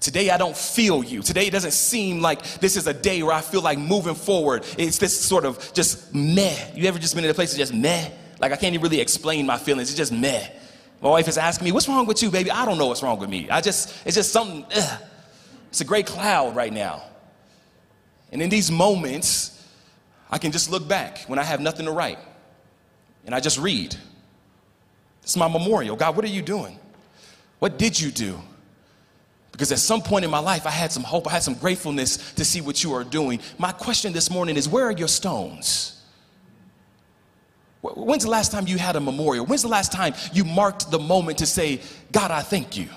[0.00, 1.22] Today I don't feel you.
[1.22, 4.64] Today it doesn't seem like this is a day where I feel like moving forward.
[4.76, 6.72] It's this sort of just meh.
[6.74, 8.10] You ever just been in a place that's just meh?
[8.40, 9.90] Like I can't even really explain my feelings.
[9.90, 10.44] It's just meh.
[11.00, 12.50] My wife is asking me, what's wrong with you, baby?
[12.50, 13.48] I don't know what's wrong with me.
[13.48, 15.02] I just, it's just something, ugh.
[15.68, 17.04] it's a great cloud right now.
[18.34, 19.64] And in these moments,
[20.28, 22.18] I can just look back when I have nothing to write
[23.24, 23.96] and I just read.
[25.22, 25.94] It's my memorial.
[25.94, 26.80] God, what are you doing?
[27.60, 28.40] What did you do?
[29.52, 32.32] Because at some point in my life, I had some hope, I had some gratefulness
[32.32, 33.38] to see what you are doing.
[33.56, 36.02] My question this morning is where are your stones?
[37.82, 39.46] When's the last time you had a memorial?
[39.46, 42.88] When's the last time you marked the moment to say, God, I thank you?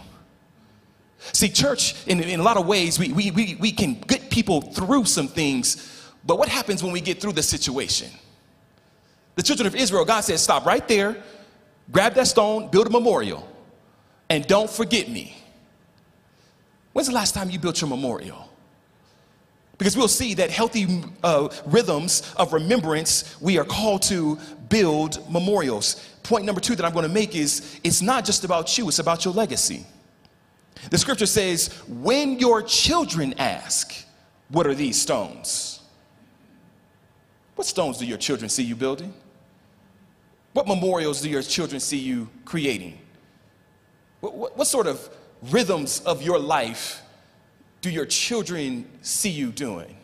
[1.19, 4.61] See, church, in, in a lot of ways, we, we, we, we can get people
[4.61, 8.09] through some things, but what happens when we get through the situation?
[9.35, 11.17] The children of Israel, God said, stop right there,
[11.91, 13.47] grab that stone, build a memorial,
[14.29, 15.35] and don't forget me.
[16.93, 18.49] When's the last time you built your memorial?
[19.77, 26.03] Because we'll see that healthy uh, rhythms of remembrance, we are called to build memorials.
[26.23, 28.99] Point number two that I'm going to make is it's not just about you, it's
[28.99, 29.85] about your legacy.
[30.89, 34.05] The scripture says, when your children ask,
[34.49, 35.81] What are these stones?
[37.55, 39.13] What stones do your children see you building?
[40.53, 42.99] What memorials do your children see you creating?
[44.19, 45.09] What, what, what sort of
[45.41, 47.01] rhythms of your life
[47.81, 49.97] do your children see you doing?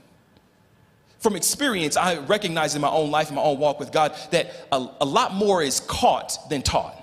[1.19, 4.51] From experience, I recognize in my own life, in my own walk with God, that
[4.71, 7.01] a, a lot more is caught than taught.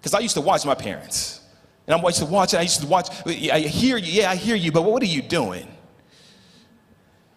[0.00, 1.40] Because I used to watch my parents.
[1.86, 4.56] And I used to watch, I used to watch, I hear you, yeah, I hear
[4.56, 5.68] you, but what are you doing?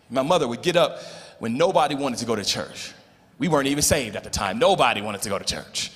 [0.09, 1.01] My mother would get up
[1.39, 2.93] when nobody wanted to go to church.
[3.39, 4.57] We weren't even saved at the time.
[4.57, 5.91] Nobody wanted to go to church.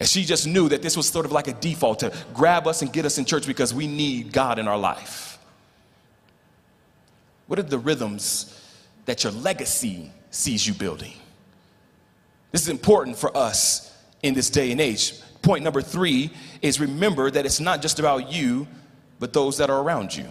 [0.00, 2.82] And she just knew that this was sort of like a default to grab us
[2.82, 5.38] and get us in church because we need God in our life.
[7.46, 8.58] What are the rhythms
[9.04, 11.12] that your legacy sees you building?
[12.50, 15.14] This is important for us in this day and age.
[15.42, 16.30] Point number three
[16.62, 18.68] is remember that it's not just about you,
[19.18, 20.26] but those that are around you.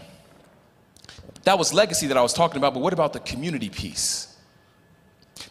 [1.43, 4.35] That was legacy that I was talking about, but what about the community piece?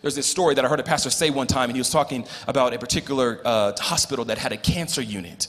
[0.03, 2.27] There's this story that I heard a pastor say one time, and he was talking
[2.47, 5.49] about a particular uh, hospital that had a cancer unit.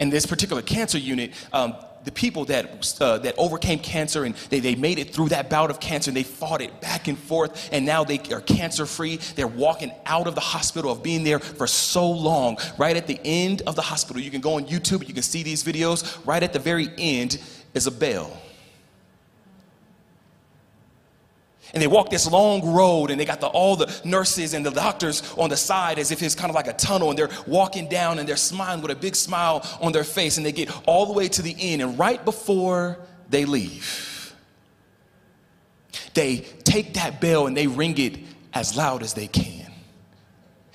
[0.00, 4.60] And this particular cancer unit, um, the people that, uh, that overcame cancer and they,
[4.60, 7.68] they made it through that bout of cancer and they fought it back and forth
[7.72, 9.16] and now they are cancer free.
[9.36, 12.58] They're walking out of the hospital of being there for so long.
[12.78, 15.42] Right at the end of the hospital, you can go on YouTube, you can see
[15.42, 16.24] these videos.
[16.26, 17.38] Right at the very end
[17.74, 18.40] is a bell.
[21.74, 24.70] And they walk this long road, and they got the, all the nurses and the
[24.70, 27.88] doctors on the side as if it's kind of like a tunnel, and they're walking
[27.88, 31.06] down and they're smiling with a big smile on their face, and they get all
[31.06, 31.80] the way to the end.
[31.80, 32.98] And right before
[33.30, 34.34] they leave,
[36.14, 38.18] they take that bell and they ring it
[38.52, 39.72] as loud as they can.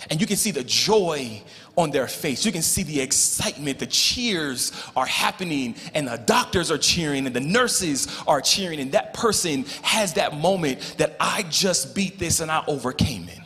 [0.09, 1.43] And you can see the joy
[1.77, 2.43] on their face.
[2.43, 3.77] You can see the excitement.
[3.77, 8.79] The cheers are happening, and the doctors are cheering, and the nurses are cheering.
[8.79, 13.39] And that person has that moment that I just beat this and I overcame it.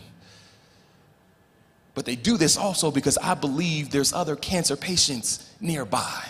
[1.93, 6.23] But they do this also because I believe there's other cancer patients nearby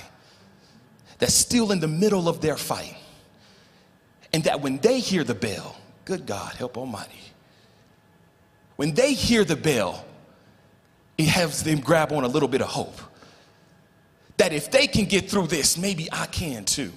[1.19, 2.97] that's still in the middle of their fight.
[4.33, 7.19] And that when they hear the bell, good God, help Almighty,
[8.75, 10.03] when they hear the bell,
[11.17, 12.99] it helps them grab on a little bit of hope.
[14.37, 16.91] That if they can get through this, maybe I can too.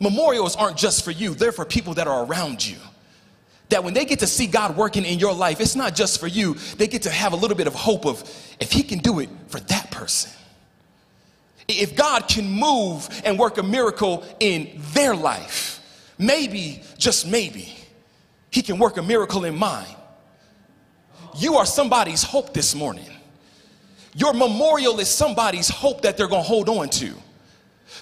[0.00, 2.76] Memorials aren't just for you, they're for people that are around you.
[3.68, 6.26] That when they get to see God working in your life, it's not just for
[6.26, 8.22] you, they get to have a little bit of hope of
[8.60, 10.30] if He can do it for that person.
[11.68, 15.80] If God can move and work a miracle in their life,
[16.16, 17.74] maybe, just maybe,
[18.50, 19.96] He can work a miracle in mine.
[21.36, 23.10] You are somebody's hope this morning.
[24.14, 27.12] Your memorial is somebody's hope that they're gonna hold on to.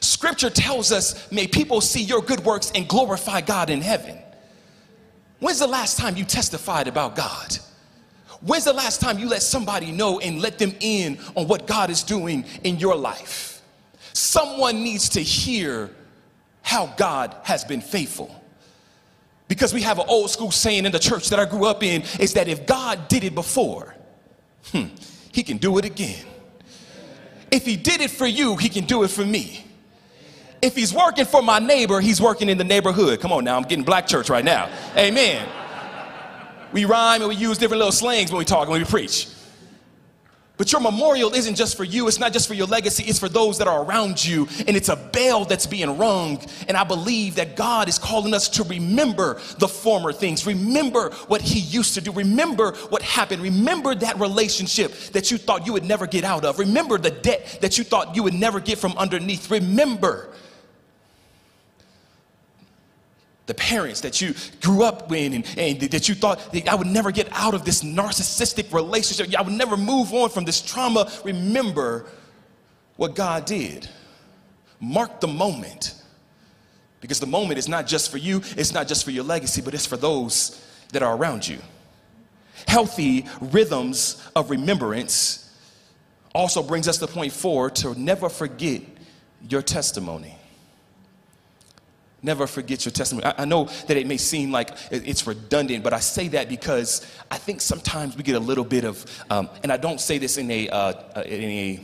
[0.01, 4.19] Scripture tells us, may people see your good works and glorify God in heaven.
[5.41, 7.59] When's the last time you testified about God?
[8.41, 11.91] When's the last time you let somebody know and let them in on what God
[11.91, 13.63] is doing in your life?
[14.13, 15.91] Someone needs to hear
[16.63, 18.44] how God has been faithful.
[19.47, 22.03] Because we have an old school saying in the church that I grew up in
[22.19, 23.95] is that if God did it before,
[24.73, 24.87] hmm,
[25.33, 26.25] he can do it again.
[27.51, 29.65] If he did it for you, he can do it for me.
[30.63, 33.21] If he's working for my neighbor, he's working in the neighborhood.
[33.21, 34.71] Come on now, I'm getting black church right now.
[34.97, 35.47] Amen.
[36.73, 39.29] We rhyme and we use different little slangs when we talk and when we preach.
[40.57, 43.29] But your memorial isn't just for you, it's not just for your legacy, it's for
[43.29, 44.47] those that are around you.
[44.69, 46.41] And it's a bell that's being rung.
[46.69, 50.47] And I believe that God is calling us to remember the former things.
[50.47, 52.13] Remember what He used to do.
[52.13, 53.43] Remember what happened.
[53.43, 56.61] Remember that relationship that you thought you would never get out of.
[56.61, 59.51] Remember the debt that you thought you would never get from underneath.
[59.51, 60.29] Remember
[63.47, 67.11] the parents that you grew up with and, and, that you thought I would never
[67.11, 69.39] get out of this narcissistic relationship.
[69.39, 71.11] I would never move on from this trauma.
[71.25, 72.07] Remember
[72.97, 73.89] what God did.
[74.81, 75.95] Mark the moment.
[77.01, 79.75] Because the moment is not just for you, it's not just for your legacy, but
[79.75, 81.59] it's for those that are around you.
[82.67, 85.55] Healthy rhythms of remembrance
[86.35, 88.81] also brings us to point four to never forget
[89.49, 90.39] your testimony.
[92.25, 93.27] Never forget your testimony.
[93.27, 97.07] I, I, know that it may seem like it's redundant, but I say that because
[97.31, 100.39] I think sometimes we get a little bit of, um, and I don't say this
[100.39, 101.81] in a, uh, uh, in a,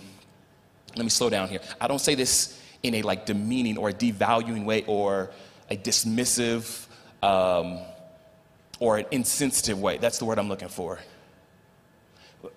[0.96, 1.60] let me slow down here.
[1.78, 5.30] I don't say this in a like demeaning or a devaluing way or
[5.68, 6.86] a dismissive
[7.22, 7.80] um,
[8.78, 9.98] or an insensitive way.
[9.98, 11.00] That's the word I'm looking for.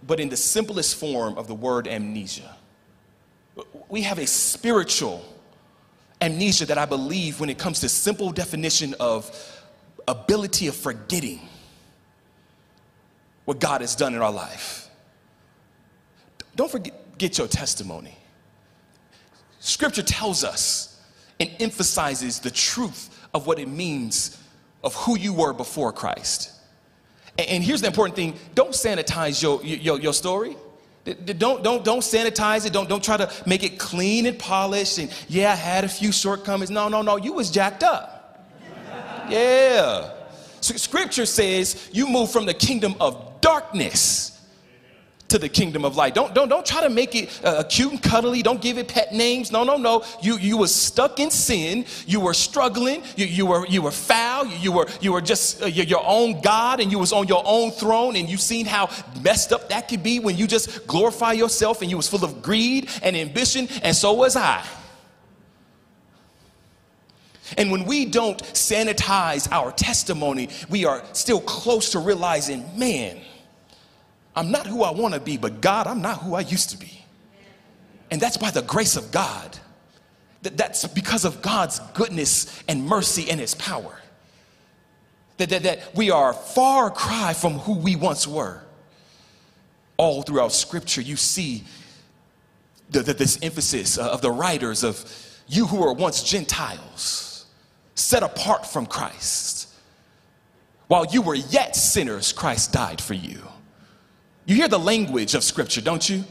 [0.07, 2.55] But in the simplest form of the word amnesia,
[3.89, 5.32] we have a spiritual
[6.23, 9.29] amnesia that I believe when it comes to simple definition of
[10.07, 11.41] ability of forgetting
[13.45, 14.89] what God has done in our life.
[16.55, 18.17] Don't forget your testimony.
[19.59, 21.01] Scripture tells us
[21.39, 24.37] and emphasizes the truth of what it means
[24.83, 26.51] of who you were before Christ.
[27.37, 30.55] And here's the important thing don't sanitize your, your, your story.
[31.05, 32.71] Don't, don't, don't sanitize it.
[32.71, 34.99] Don't, don't try to make it clean and polished.
[34.99, 36.71] And yeah, I had a few shortcomings.
[36.71, 37.17] No, no, no.
[37.17, 38.47] You was jacked up.
[39.29, 40.11] yeah.
[40.61, 44.32] So scripture says you move from the kingdom of darkness
[45.33, 46.13] to the kingdom of light.
[46.13, 48.43] Don't, don't, don't try to make it uh, cute and cuddly.
[48.43, 49.51] Don't give it pet names.
[49.51, 50.05] No, no, no.
[50.21, 51.85] You, you were stuck in sin.
[52.05, 53.01] You were struggling.
[53.15, 54.45] You, you, were, you were foul.
[54.45, 57.71] You, were, you were just uh, your own God and you was on your own
[57.71, 58.91] throne and you've seen how
[59.23, 62.43] messed up that could be when you just glorify yourself and you was full of
[62.43, 64.63] greed and ambition and so was I.
[67.57, 73.19] And when we don't sanitize our testimony, we are still close to realizing, man,
[74.35, 76.77] I'm not who I want to be, but God, I'm not who I used to
[76.77, 77.03] be.
[78.09, 79.57] And that's by the grace of God.
[80.43, 83.99] That, That's because of God's goodness and mercy and his power.
[85.37, 88.61] That, that, that we are far cry from who we once were.
[89.97, 91.63] All throughout scripture, you see
[92.89, 95.03] the, the, this emphasis of the writers of
[95.47, 97.45] you who were once Gentiles,
[97.95, 99.69] set apart from Christ.
[100.87, 103.41] While you were yet sinners, Christ died for you.
[104.45, 106.23] You hear the language of Scripture, don't you?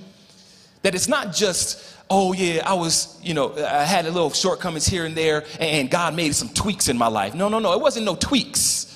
[0.82, 4.86] That it's not just, oh yeah, I was, you know, I had a little shortcomings
[4.86, 7.34] here and there, and God made some tweaks in my life.
[7.34, 8.88] No, no, no, it wasn't no tweaks.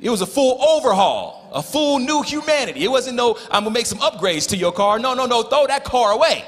[0.00, 2.84] It was a full overhaul, a full new humanity.
[2.84, 4.98] It wasn't no, I'm gonna make some upgrades to your car.
[4.98, 6.44] No, no, no, throw that car away.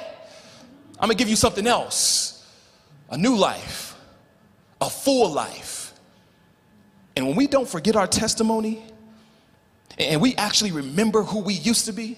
[0.94, 2.46] I'm gonna give you something else
[3.10, 3.96] a new life,
[4.80, 5.94] a full life.
[7.16, 8.84] And when we don't forget our testimony,
[9.98, 12.16] and we actually remember who we used to be,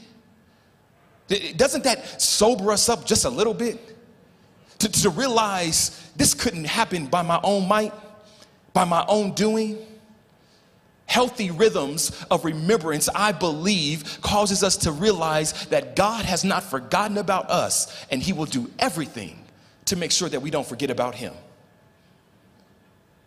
[1.56, 3.96] doesn't that sober us up just a little bit?
[4.80, 7.92] To, to realize this couldn't happen by my own might,
[8.72, 9.78] by my own doing.
[11.06, 17.18] Healthy rhythms of remembrance, I believe, causes us to realize that God has not forgotten
[17.18, 19.44] about us and He will do everything
[19.86, 21.34] to make sure that we don't forget about Him.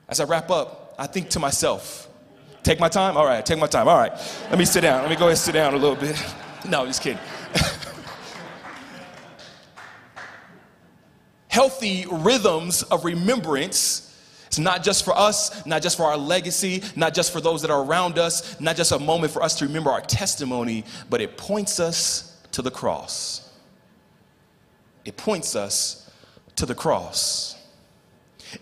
[0.07, 2.07] As I wrap up, I think to myself,
[2.63, 3.17] Take my time?
[3.17, 3.87] All right, take my time.
[3.89, 4.13] All right.
[4.49, 5.01] Let me sit down.
[5.01, 6.15] Let me go ahead and sit down a little bit.
[6.65, 7.19] No, just kidding.
[11.49, 17.13] Healthy rhythms of remembrance It's not just for us, not just for our legacy, not
[17.13, 19.89] just for those that are around us, not just a moment for us to remember
[19.89, 23.51] our testimony, but it points us to the cross.
[25.03, 26.09] It points us
[26.55, 27.61] to the cross.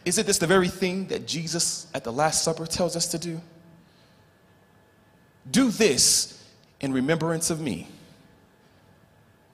[0.05, 3.41] Isn't this the very thing that Jesus at the Last Supper tells us to do?
[5.49, 6.43] Do this
[6.79, 7.87] in remembrance of me.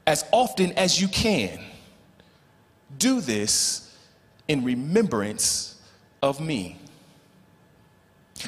[0.05, 1.59] As often as you can,
[2.97, 3.95] do this
[4.47, 5.75] in remembrance
[6.21, 6.77] of me.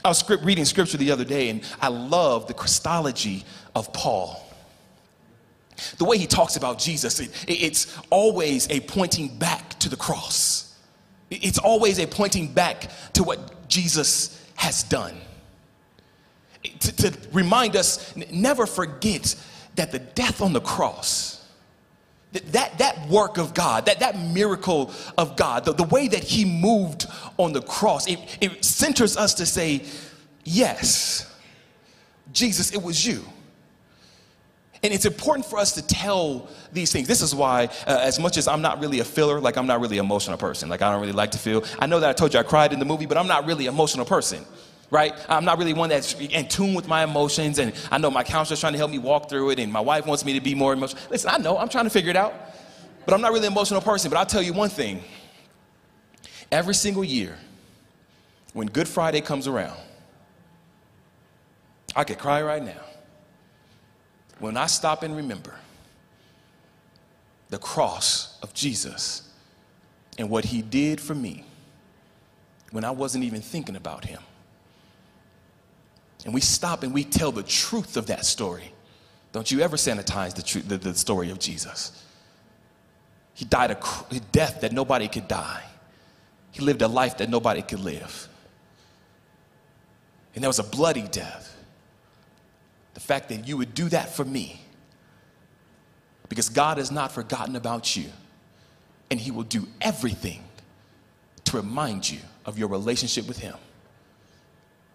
[0.04, 3.44] I was reading scripture the other day and I love the Christology
[3.76, 4.46] of Paul.
[5.98, 10.76] The way he talks about Jesus, it, it's always a pointing back to the cross.
[11.30, 15.16] It's always a pointing back to what Jesus has done.
[16.64, 19.36] To, to remind us, never forget
[19.76, 21.47] that the death on the cross,
[22.34, 26.43] that, that work of God, that, that miracle of God, the, the way that He
[26.45, 27.07] moved
[27.38, 29.84] on the cross, it, it centers us to say,
[30.43, 31.32] Yes,
[32.34, 33.24] Jesus, it was you.
[34.82, 37.07] And it's important for us to tell these things.
[37.07, 39.82] This is why, uh, as much as I'm not really a filler, like I'm not
[39.82, 41.66] really an emotional person, like I don't really like to feel.
[41.80, 43.68] I know that I told you I cried in the movie, but I'm not really
[43.68, 44.45] an emotional person,
[44.92, 45.14] right?
[45.28, 47.60] I'm not really one that's in tune with my emotions.
[47.60, 50.06] And I know my counselor's trying to help me walk through it, and my wife
[50.06, 51.02] wants me to be more emotional.
[51.10, 52.34] Listen, I know, I'm trying to figure it out,
[53.06, 54.10] but I'm not really an emotional person.
[54.10, 55.04] But I'll tell you one thing
[56.52, 57.38] every single year,
[58.54, 59.78] when Good Friday comes around,
[61.96, 62.82] I could cry right now
[64.40, 65.54] when I stop and remember
[67.50, 69.30] the cross of Jesus
[70.18, 71.46] and what he did for me
[72.72, 74.22] when I wasn't even thinking about him.
[76.26, 78.74] And we stop and we tell the truth of that story.
[79.32, 82.04] Don't you ever sanitize the, truth, the, the story of Jesus.
[83.34, 85.64] He died a death that nobody could die.
[86.52, 88.28] He lived a life that nobody could live.
[90.36, 91.56] And there was a bloody death.
[92.96, 94.62] The fact that you would do that for me.
[96.28, 98.10] Because God has not forgotten about you.
[99.10, 100.44] And He will do everything
[101.46, 103.56] to remind you of your relationship with Him.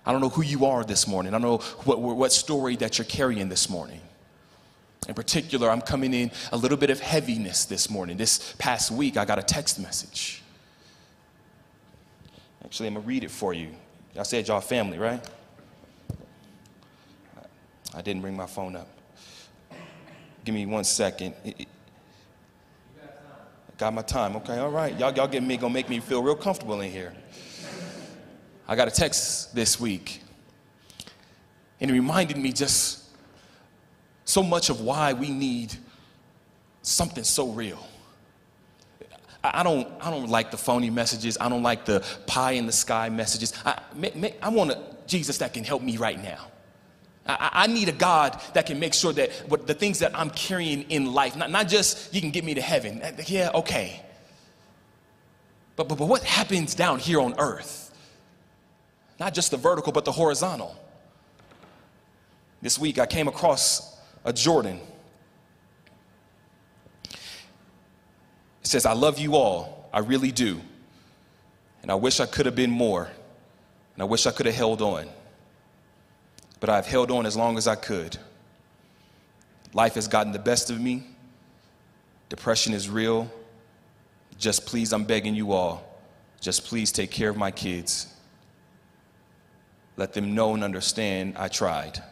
[0.06, 1.34] I don't know who you are this morning.
[1.34, 4.00] I don't know what, what story that you're carrying this morning.
[5.08, 8.16] In particular, I'm coming in a little bit of heaviness this morning.
[8.16, 10.42] This past week, I got a text message.
[12.64, 13.68] Actually, I'm going to read it for you.
[14.14, 15.22] Y'all said y'all family, right?
[17.94, 18.88] I didn't bring my phone up.
[20.44, 21.34] Give me one second.
[23.78, 24.36] got my time.
[24.36, 24.98] Okay, all right.
[24.98, 27.14] Y'all, y'all getting me gonna make me feel real comfortable in here.
[28.66, 30.20] I got a text this week,
[31.80, 33.04] and it reminded me just
[34.24, 35.74] so much of why we need
[36.82, 37.86] something so real.
[39.42, 41.36] I don't, I don't like the phony messages.
[41.38, 43.52] I don't like the pie in the sky messages.
[43.66, 43.78] I,
[44.40, 46.46] I want a Jesus that can help me right now.
[47.26, 50.30] I, I, need a God that can make sure that what the things that I'm
[50.30, 53.02] carrying in life, not, not just you can get me to heaven.
[53.02, 54.02] Uh, yeah, okay.
[55.76, 57.83] But, but, but what happens down here on earth?
[59.18, 60.76] Not just the vertical, but the horizontal.
[62.60, 64.80] This week I came across a Jordan.
[67.04, 67.18] It
[68.62, 69.88] says, I love you all.
[69.92, 70.60] I really do.
[71.82, 73.04] And I wish I could have been more.
[73.94, 75.08] And I wish I could have held on
[76.64, 78.16] but I've held on as long as I could.
[79.74, 81.02] Life has gotten the best of me.
[82.30, 83.30] Depression is real.
[84.38, 85.86] Just please, I'm begging you all,
[86.40, 88.13] just please take care of my kids.
[89.96, 92.02] Let them know and understand I tried.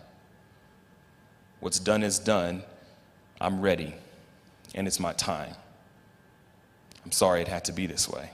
[1.60, 2.62] What's done is done.
[3.40, 3.94] I'm ready,
[4.74, 5.54] and it's my time.
[7.04, 8.30] I'm sorry it had to be this way.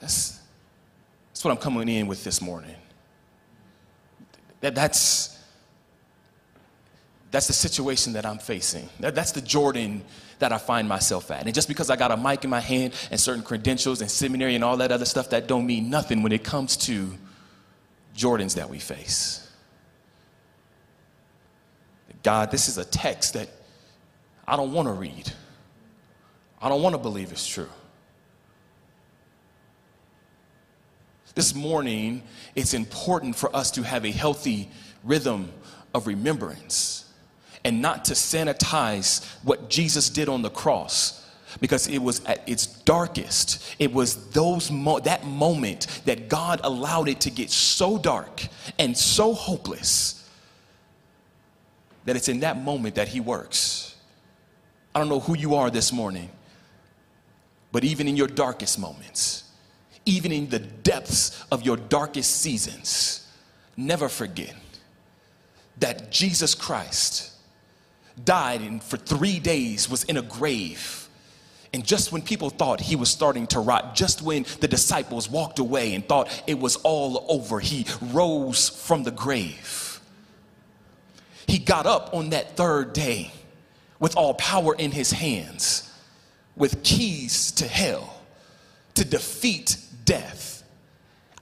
[0.00, 0.40] That's,
[1.30, 2.76] that's what I'm coming in with this morning.
[4.60, 5.38] That, that's,
[7.30, 8.88] that's the situation that I'm facing.
[9.00, 10.02] That, that's the Jordan
[10.38, 11.44] that I find myself at.
[11.44, 14.54] And just because I got a mic in my hand and certain credentials and seminary
[14.54, 17.12] and all that other stuff, that don't mean nothing when it comes to
[18.16, 19.50] Jordans that we face.
[22.22, 23.48] God, this is a text that
[24.46, 25.32] I don't want to read.
[26.60, 27.68] I don't want to believe it's true.
[31.34, 32.24] This morning,
[32.56, 34.68] it's important for us to have a healthy
[35.04, 35.52] rhythm
[35.94, 37.07] of remembrance
[37.64, 41.26] and not to sanitize what Jesus did on the cross
[41.60, 43.76] because it was at its darkest.
[43.78, 48.46] It was those mo- that moment that god allowed it to get so dark
[48.78, 50.28] and so hopeless
[52.06, 53.96] that it's in that moment that he works.
[54.94, 56.30] I don't know who you are this morning
[57.72, 59.44] But even in your darkest moments,
[60.06, 63.26] even in the depths of your darkest seasons,
[63.76, 64.54] never forget
[65.78, 67.32] that Jesus Christ
[68.24, 71.08] died and for three days was in a grave.
[71.72, 75.58] And just when people thought he was starting to rot, just when the disciples walked
[75.58, 80.00] away and thought it was all over, he rose from the grave.
[81.46, 83.32] He got up on that third day
[83.98, 85.90] with all power in his hands,
[86.56, 88.22] with keys to hell
[88.94, 90.57] to defeat death.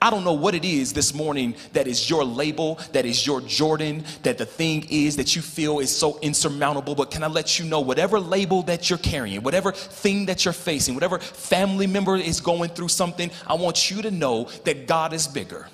[0.07, 3.41] I don't know what it is this morning that is your label, that is your
[3.41, 6.95] Jordan, that the thing is that you feel is so insurmountable.
[6.95, 10.55] But can I let you know, whatever label that you're carrying, whatever thing that you're
[10.55, 15.13] facing, whatever family member is going through something, I want you to know that God
[15.13, 15.67] is bigger.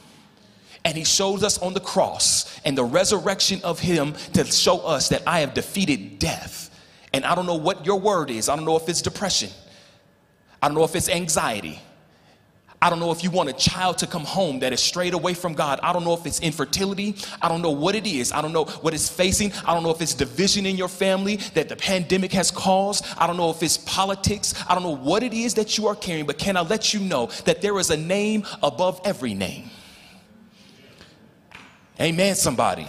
[0.83, 5.11] And he shows us on the cross and the resurrection of him to show us
[5.11, 6.71] that I have defeated death.
[7.13, 8.49] And I don't know what your word is.
[8.49, 9.51] I don't know if it's depression.
[10.63, 11.83] I don't know if it's anxiety.
[12.83, 15.35] I don't know if you want a child to come home that is strayed away
[15.35, 15.79] from God.
[15.85, 17.15] I don't know if it's infertility.
[17.41, 18.33] I don't know what it is.
[18.33, 19.53] I don't know what it's facing.
[19.65, 23.07] I don't know if it's division in your family that the pandemic has caused.
[23.17, 24.53] I don't know if it's politics.
[24.69, 26.99] I don't know what it is that you are carrying, but can I let you
[26.99, 29.71] know that there is a name above every name?
[32.01, 32.89] Amen, somebody.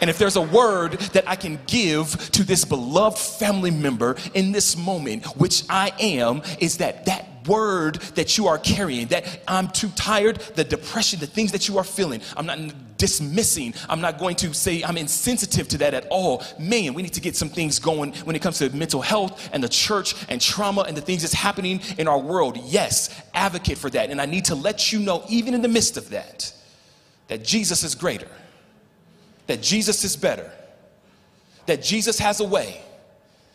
[0.00, 4.52] And if there's a word that I can give to this beloved family member in
[4.52, 9.68] this moment, which I am, is that that word that you are carrying, that I'm
[9.68, 12.58] too tired, the depression, the things that you are feeling, I'm not
[12.96, 16.44] dismissing, I'm not going to say I'm insensitive to that at all.
[16.58, 19.62] Man, we need to get some things going when it comes to mental health and
[19.62, 22.58] the church and trauma and the things that's happening in our world.
[22.64, 24.10] Yes, advocate for that.
[24.10, 26.52] And I need to let you know, even in the midst of that,
[27.28, 28.28] that Jesus is greater
[29.46, 30.50] that Jesus is better,
[31.66, 32.80] that Jesus has a way,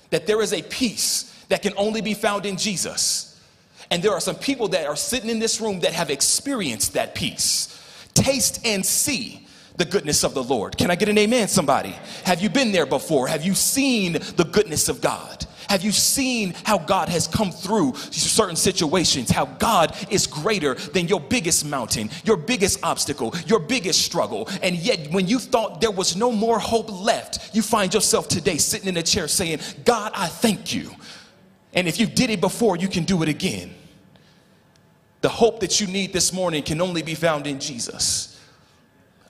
[0.09, 3.39] that there is a peace that can only be found in Jesus.
[3.91, 7.15] And there are some people that are sitting in this room that have experienced that
[7.15, 7.71] peace.
[8.13, 9.45] Taste and see
[9.77, 10.77] the goodness of the Lord.
[10.77, 11.95] Can I get an amen, somebody?
[12.23, 13.27] Have you been there before?
[13.27, 15.45] Have you seen the goodness of God?
[15.69, 19.29] Have you seen how God has come through certain situations?
[19.29, 24.49] How God is greater than your biggest mountain, your biggest obstacle, your biggest struggle.
[24.61, 28.57] And yet, when you thought there was no more hope left, you find yourself today
[28.57, 30.91] sitting in a chair saying, God, I thank you.
[31.73, 33.73] And if you did it before, you can do it again.
[35.21, 38.34] The hope that you need this morning can only be found in Jesus.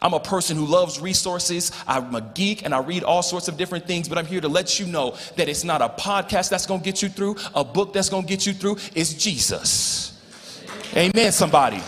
[0.02, 1.72] I'm a person who loves resources.
[1.88, 4.50] I'm a geek and I read all sorts of different things, but I'm here to
[4.50, 7.64] let you know that it's not a podcast that's going to get you through, a
[7.64, 8.78] book that's going to get you through.
[8.94, 10.12] It's Jesus.
[10.96, 11.82] Amen, somebody.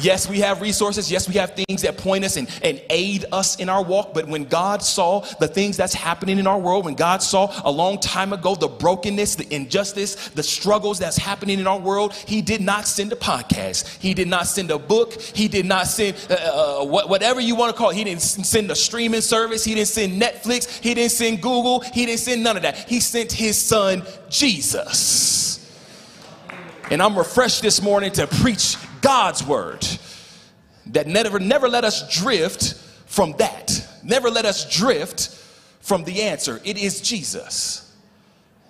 [0.00, 1.10] Yes, we have resources.
[1.10, 4.14] Yes, we have things that point us and, and aid us in our walk.
[4.14, 7.70] But when God saw the things that's happening in our world, when God saw a
[7.70, 12.40] long time ago the brokenness, the injustice, the struggles that's happening in our world, He
[12.40, 13.98] did not send a podcast.
[13.98, 15.20] He did not send a book.
[15.20, 17.96] He did not send uh, uh, whatever you want to call it.
[17.96, 19.64] He didn't send a streaming service.
[19.64, 20.80] He didn't send Netflix.
[20.80, 21.80] He didn't send Google.
[21.80, 22.88] He didn't send none of that.
[22.88, 25.58] He sent His Son, Jesus.
[26.90, 29.86] And I'm refreshed this morning to preach God's word
[30.86, 32.74] that never, never let us drift
[33.06, 33.86] from that.
[34.02, 35.28] Never let us drift
[35.80, 36.60] from the answer.
[36.64, 37.94] It is Jesus.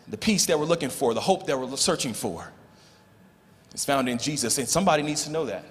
[0.08, 2.50] The peace that we're looking for, the hope that we're searching for
[3.72, 4.58] is found in Jesus.
[4.58, 5.64] And somebody needs to know that.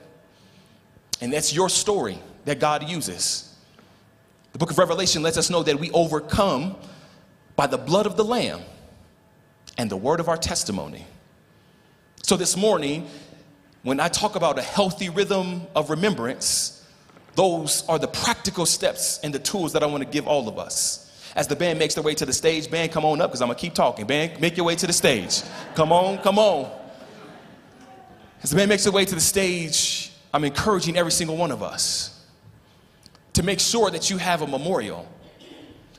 [1.20, 3.55] And that's your story that God uses.
[4.53, 6.76] The book of Revelation lets us know that we overcome
[7.55, 8.62] by the blood of the Lamb
[9.78, 11.05] and the word of our testimony.
[12.24, 13.07] So this morning,
[13.84, 16.86] when I talk about a healthy rhythm of remembrance,
[17.36, 20.60] those are the practical steps and the tools that I want to give all of
[20.60, 21.08] us.
[21.36, 23.48] As the band makes their way to the stage, band, come on up because I'm
[23.48, 24.06] going to keep talking.
[24.06, 25.42] Band, make your way to the stage.
[25.76, 26.70] Come on, come on.
[28.44, 31.64] As the band makes their way to the stage, I'm encouraging every single one of
[31.64, 32.22] us
[33.34, 35.08] to make sure that you have a memorial.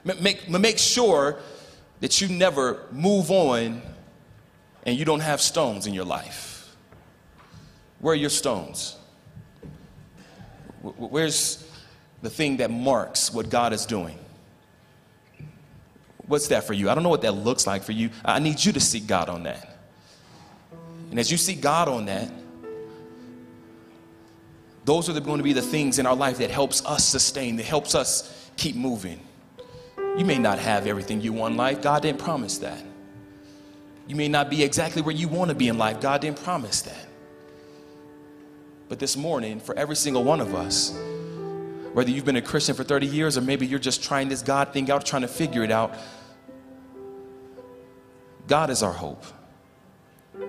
[0.05, 1.39] Make, make sure
[2.01, 3.80] that you never move on
[4.85, 6.51] and you don't have stones in your life.
[8.03, 8.96] Where are your stones?
[10.82, 11.64] Where's
[12.20, 14.18] the thing that marks what God is doing?
[16.26, 16.90] What's that for you?
[16.90, 18.11] I don't know what that looks like for you.
[18.24, 19.78] I need you to seek God on that.
[21.11, 22.28] And as you seek God on that,
[24.84, 27.66] those are going to be the things in our life that helps us sustain, that
[27.66, 29.20] helps us keep moving.
[30.18, 31.80] You may not have everything you want in life.
[31.80, 32.82] God didn't promise that.
[34.09, 36.00] You may not be exactly where you want to be in life.
[36.00, 37.07] God didn't promise that.
[38.93, 40.95] But this morning, for every single one of us,
[41.95, 44.74] whether you've been a Christian for 30 years or maybe you're just trying this God
[44.74, 45.95] thing out, trying to figure it out,
[48.47, 49.24] God is our hope.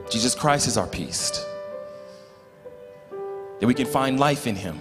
[0.09, 1.31] Jesus Christ is our peace.
[3.61, 4.77] That we can find life in Him.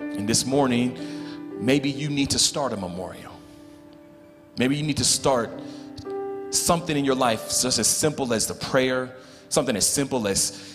[0.00, 0.98] And this morning,
[1.58, 3.32] maybe you need to start a memorial.
[4.58, 5.48] Maybe you need to start
[6.50, 9.16] something in your life, just as simple as the prayer,
[9.48, 10.73] something as simple as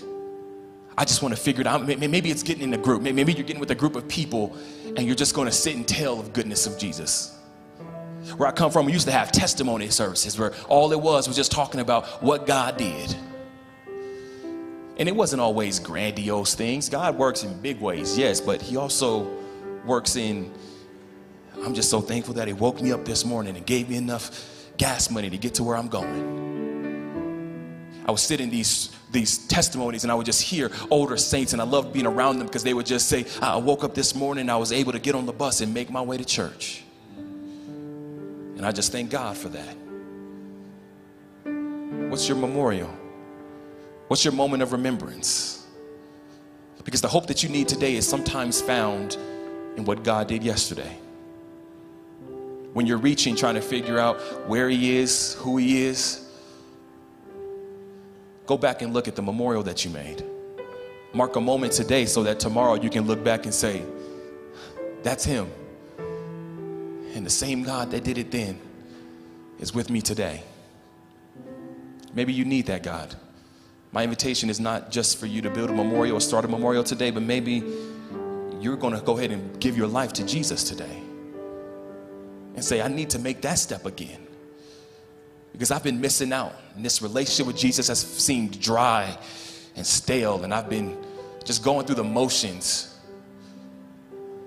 [0.99, 1.85] I just want to figure it out.
[1.85, 3.01] Maybe it's getting in a group.
[3.01, 5.87] Maybe you're getting with a group of people and you're just going to sit and
[5.87, 7.37] tell of goodness of Jesus.
[8.35, 11.37] Where I come from, we used to have testimony services where all it was was
[11.37, 13.15] just talking about what God did.
[14.97, 16.89] And it wasn't always grandiose things.
[16.89, 19.25] God works in big ways, yes, but He also
[19.85, 20.53] works in.
[21.63, 24.45] I'm just so thankful that He woke me up this morning and gave me enough
[24.75, 26.58] gas money to get to where I'm going.
[28.09, 31.61] I would sit in these these testimonies and I would just hear older saints and
[31.61, 34.49] I loved being around them because they would just say, I woke up this morning,
[34.49, 36.83] I was able to get on the bus and make my way to church.
[37.17, 39.77] And I just thank God for that.
[42.09, 42.89] What's your memorial?
[44.07, 45.67] What's your moment of remembrance?
[46.83, 49.17] Because the hope that you need today is sometimes found
[49.77, 50.97] in what God did yesterday.
[52.73, 56.25] When you're reaching, trying to figure out where He is, who He is,
[58.49, 60.25] go back and look at the memorial that you made.
[61.13, 63.83] Mark a moment today so that tomorrow you can look back and say,
[65.03, 65.47] That's Him.
[67.13, 68.59] And the same God that did it then
[69.59, 70.41] is with me today.
[72.15, 73.13] Maybe you need that God.
[73.91, 76.83] My invitation is not just for you to build a memorial or start a memorial
[76.83, 77.63] today, but maybe
[78.59, 81.03] you're going to go ahead and give your life to Jesus today
[82.55, 84.28] and say, I need to make that step again
[85.59, 86.53] because I've been missing out.
[86.77, 89.17] And this relationship with Jesus has seemed dry
[89.75, 90.95] and stale, and I've been
[91.43, 92.97] just going through the motions.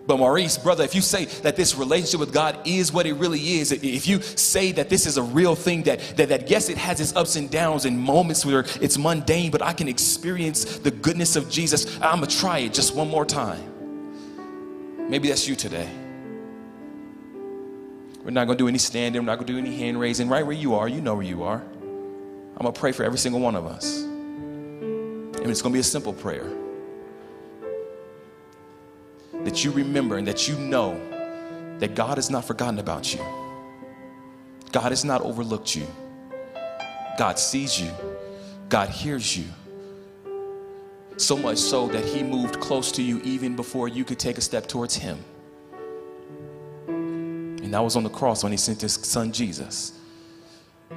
[0.07, 3.59] But Maurice, brother, if you say that this relationship with God is what it really
[3.59, 6.79] is, if you say that this is a real thing, that, that, that yes, it
[6.79, 10.91] has its ups and downs and moments where it's mundane, but I can experience the
[10.91, 13.61] goodness of Jesus, I'm gonna try it just one more time.
[15.11, 15.91] Maybe that's you today.
[18.25, 20.29] We're not gonna do any standing, we're not gonna do any hand raising.
[20.29, 21.61] Right where you are, you know where you are.
[21.61, 24.03] I'm gonna pray for every single one of us.
[24.03, 26.49] And it's gonna be a simple prayer
[29.45, 31.01] that you remember and that you know
[31.79, 33.21] that God has not forgotten about you.
[34.71, 35.87] God has not overlooked you.
[37.19, 37.91] God sees you.
[38.69, 39.45] God hears you.
[41.17, 44.41] So much so that He moved close to you even before you could take a
[44.41, 45.19] step towards Him.
[47.73, 49.99] And that was on the cross when He sent His Son Jesus.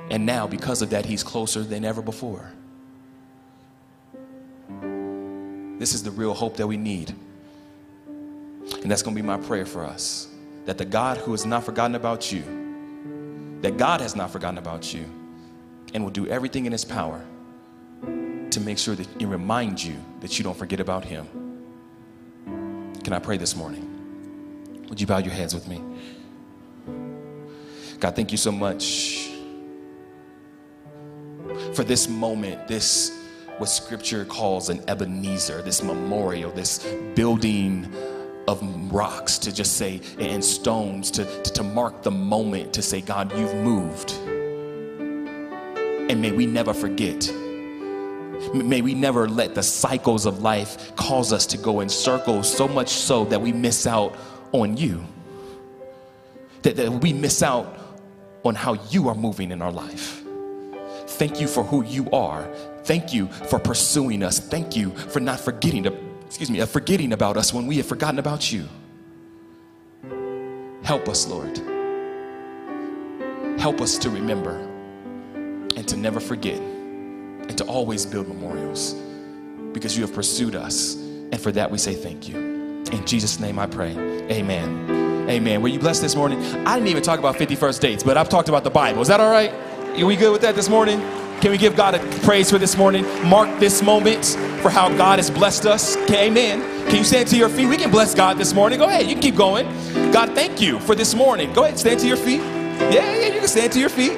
[0.09, 2.51] And now, because of that, He's closer than ever before.
[5.79, 7.15] This is the real hope that we need.
[8.81, 10.27] And that's going to be my prayer for us
[10.65, 12.43] that the God who has not forgotten about you,
[13.61, 15.05] that God has not forgotten about you,
[15.93, 17.23] and will do everything in his power
[18.01, 21.25] to make sure that he remind you that you don't forget about him.
[23.05, 24.85] Can I pray this morning?
[24.89, 25.81] Would you bow your heads with me?
[27.99, 29.29] God, thank you so much
[31.73, 33.11] for this moment, this
[33.57, 36.85] what scripture calls an Ebenezer, this memorial, this
[37.15, 37.87] building
[38.47, 42.99] of rocks to just say, and stones to, to, to mark the moment to say,
[43.01, 44.11] God, you've moved.
[46.11, 47.31] And may we never forget.
[48.53, 52.67] May we never let the cycles of life cause us to go in circles so
[52.67, 54.15] much so that we miss out
[54.51, 55.03] on you.
[56.63, 57.84] That, that we miss out
[58.45, 60.23] on how you are moving in our life.
[61.07, 62.47] Thank you for who you are.
[62.83, 64.39] Thank you for pursuing us.
[64.39, 67.85] Thank you for not forgetting to excuse me, of forgetting about us when we have
[67.85, 68.67] forgotten about you.
[70.83, 71.57] Help us, Lord.
[73.59, 74.57] Help us to remember
[75.77, 78.95] and to never forget and to always build memorials
[79.71, 80.95] because you have pursued us.
[80.95, 82.54] And for that, we say thank you.
[82.95, 83.91] In Jesus' name I pray.
[84.31, 85.29] Amen.
[85.29, 85.61] Amen.
[85.61, 86.41] Were you blessed this morning?
[86.65, 89.01] I didn't even talk about 50 First Dates, but I've talked about the Bible.
[89.01, 89.51] Is that all right?
[89.99, 90.99] Are we good with that this morning?
[91.41, 93.03] Can we give God a praise for this morning?
[93.27, 94.25] Mark this moment
[94.61, 95.97] for how God has blessed us.
[95.97, 96.61] Okay, amen.
[96.87, 97.67] Can you stand to your feet?
[97.67, 98.79] We can bless God this morning.
[98.79, 99.65] Go ahead, you can keep going.
[100.11, 101.51] God, thank you for this morning.
[101.53, 102.39] Go ahead, stand to your feet.
[102.39, 104.17] Yeah, yeah, you can stand to your feet.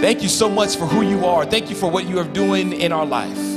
[0.00, 1.46] Thank you so much for who you are.
[1.46, 3.55] Thank you for what you are doing in our life.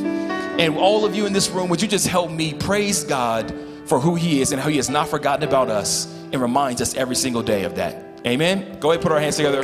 [0.60, 3.54] And all of you in this room, would you just help me praise God
[3.86, 6.96] for who He is and how He has not forgotten about us and reminds us
[6.96, 8.20] every single day of that?
[8.28, 8.78] Amen.
[8.82, 9.64] Go ahead, put our hands together.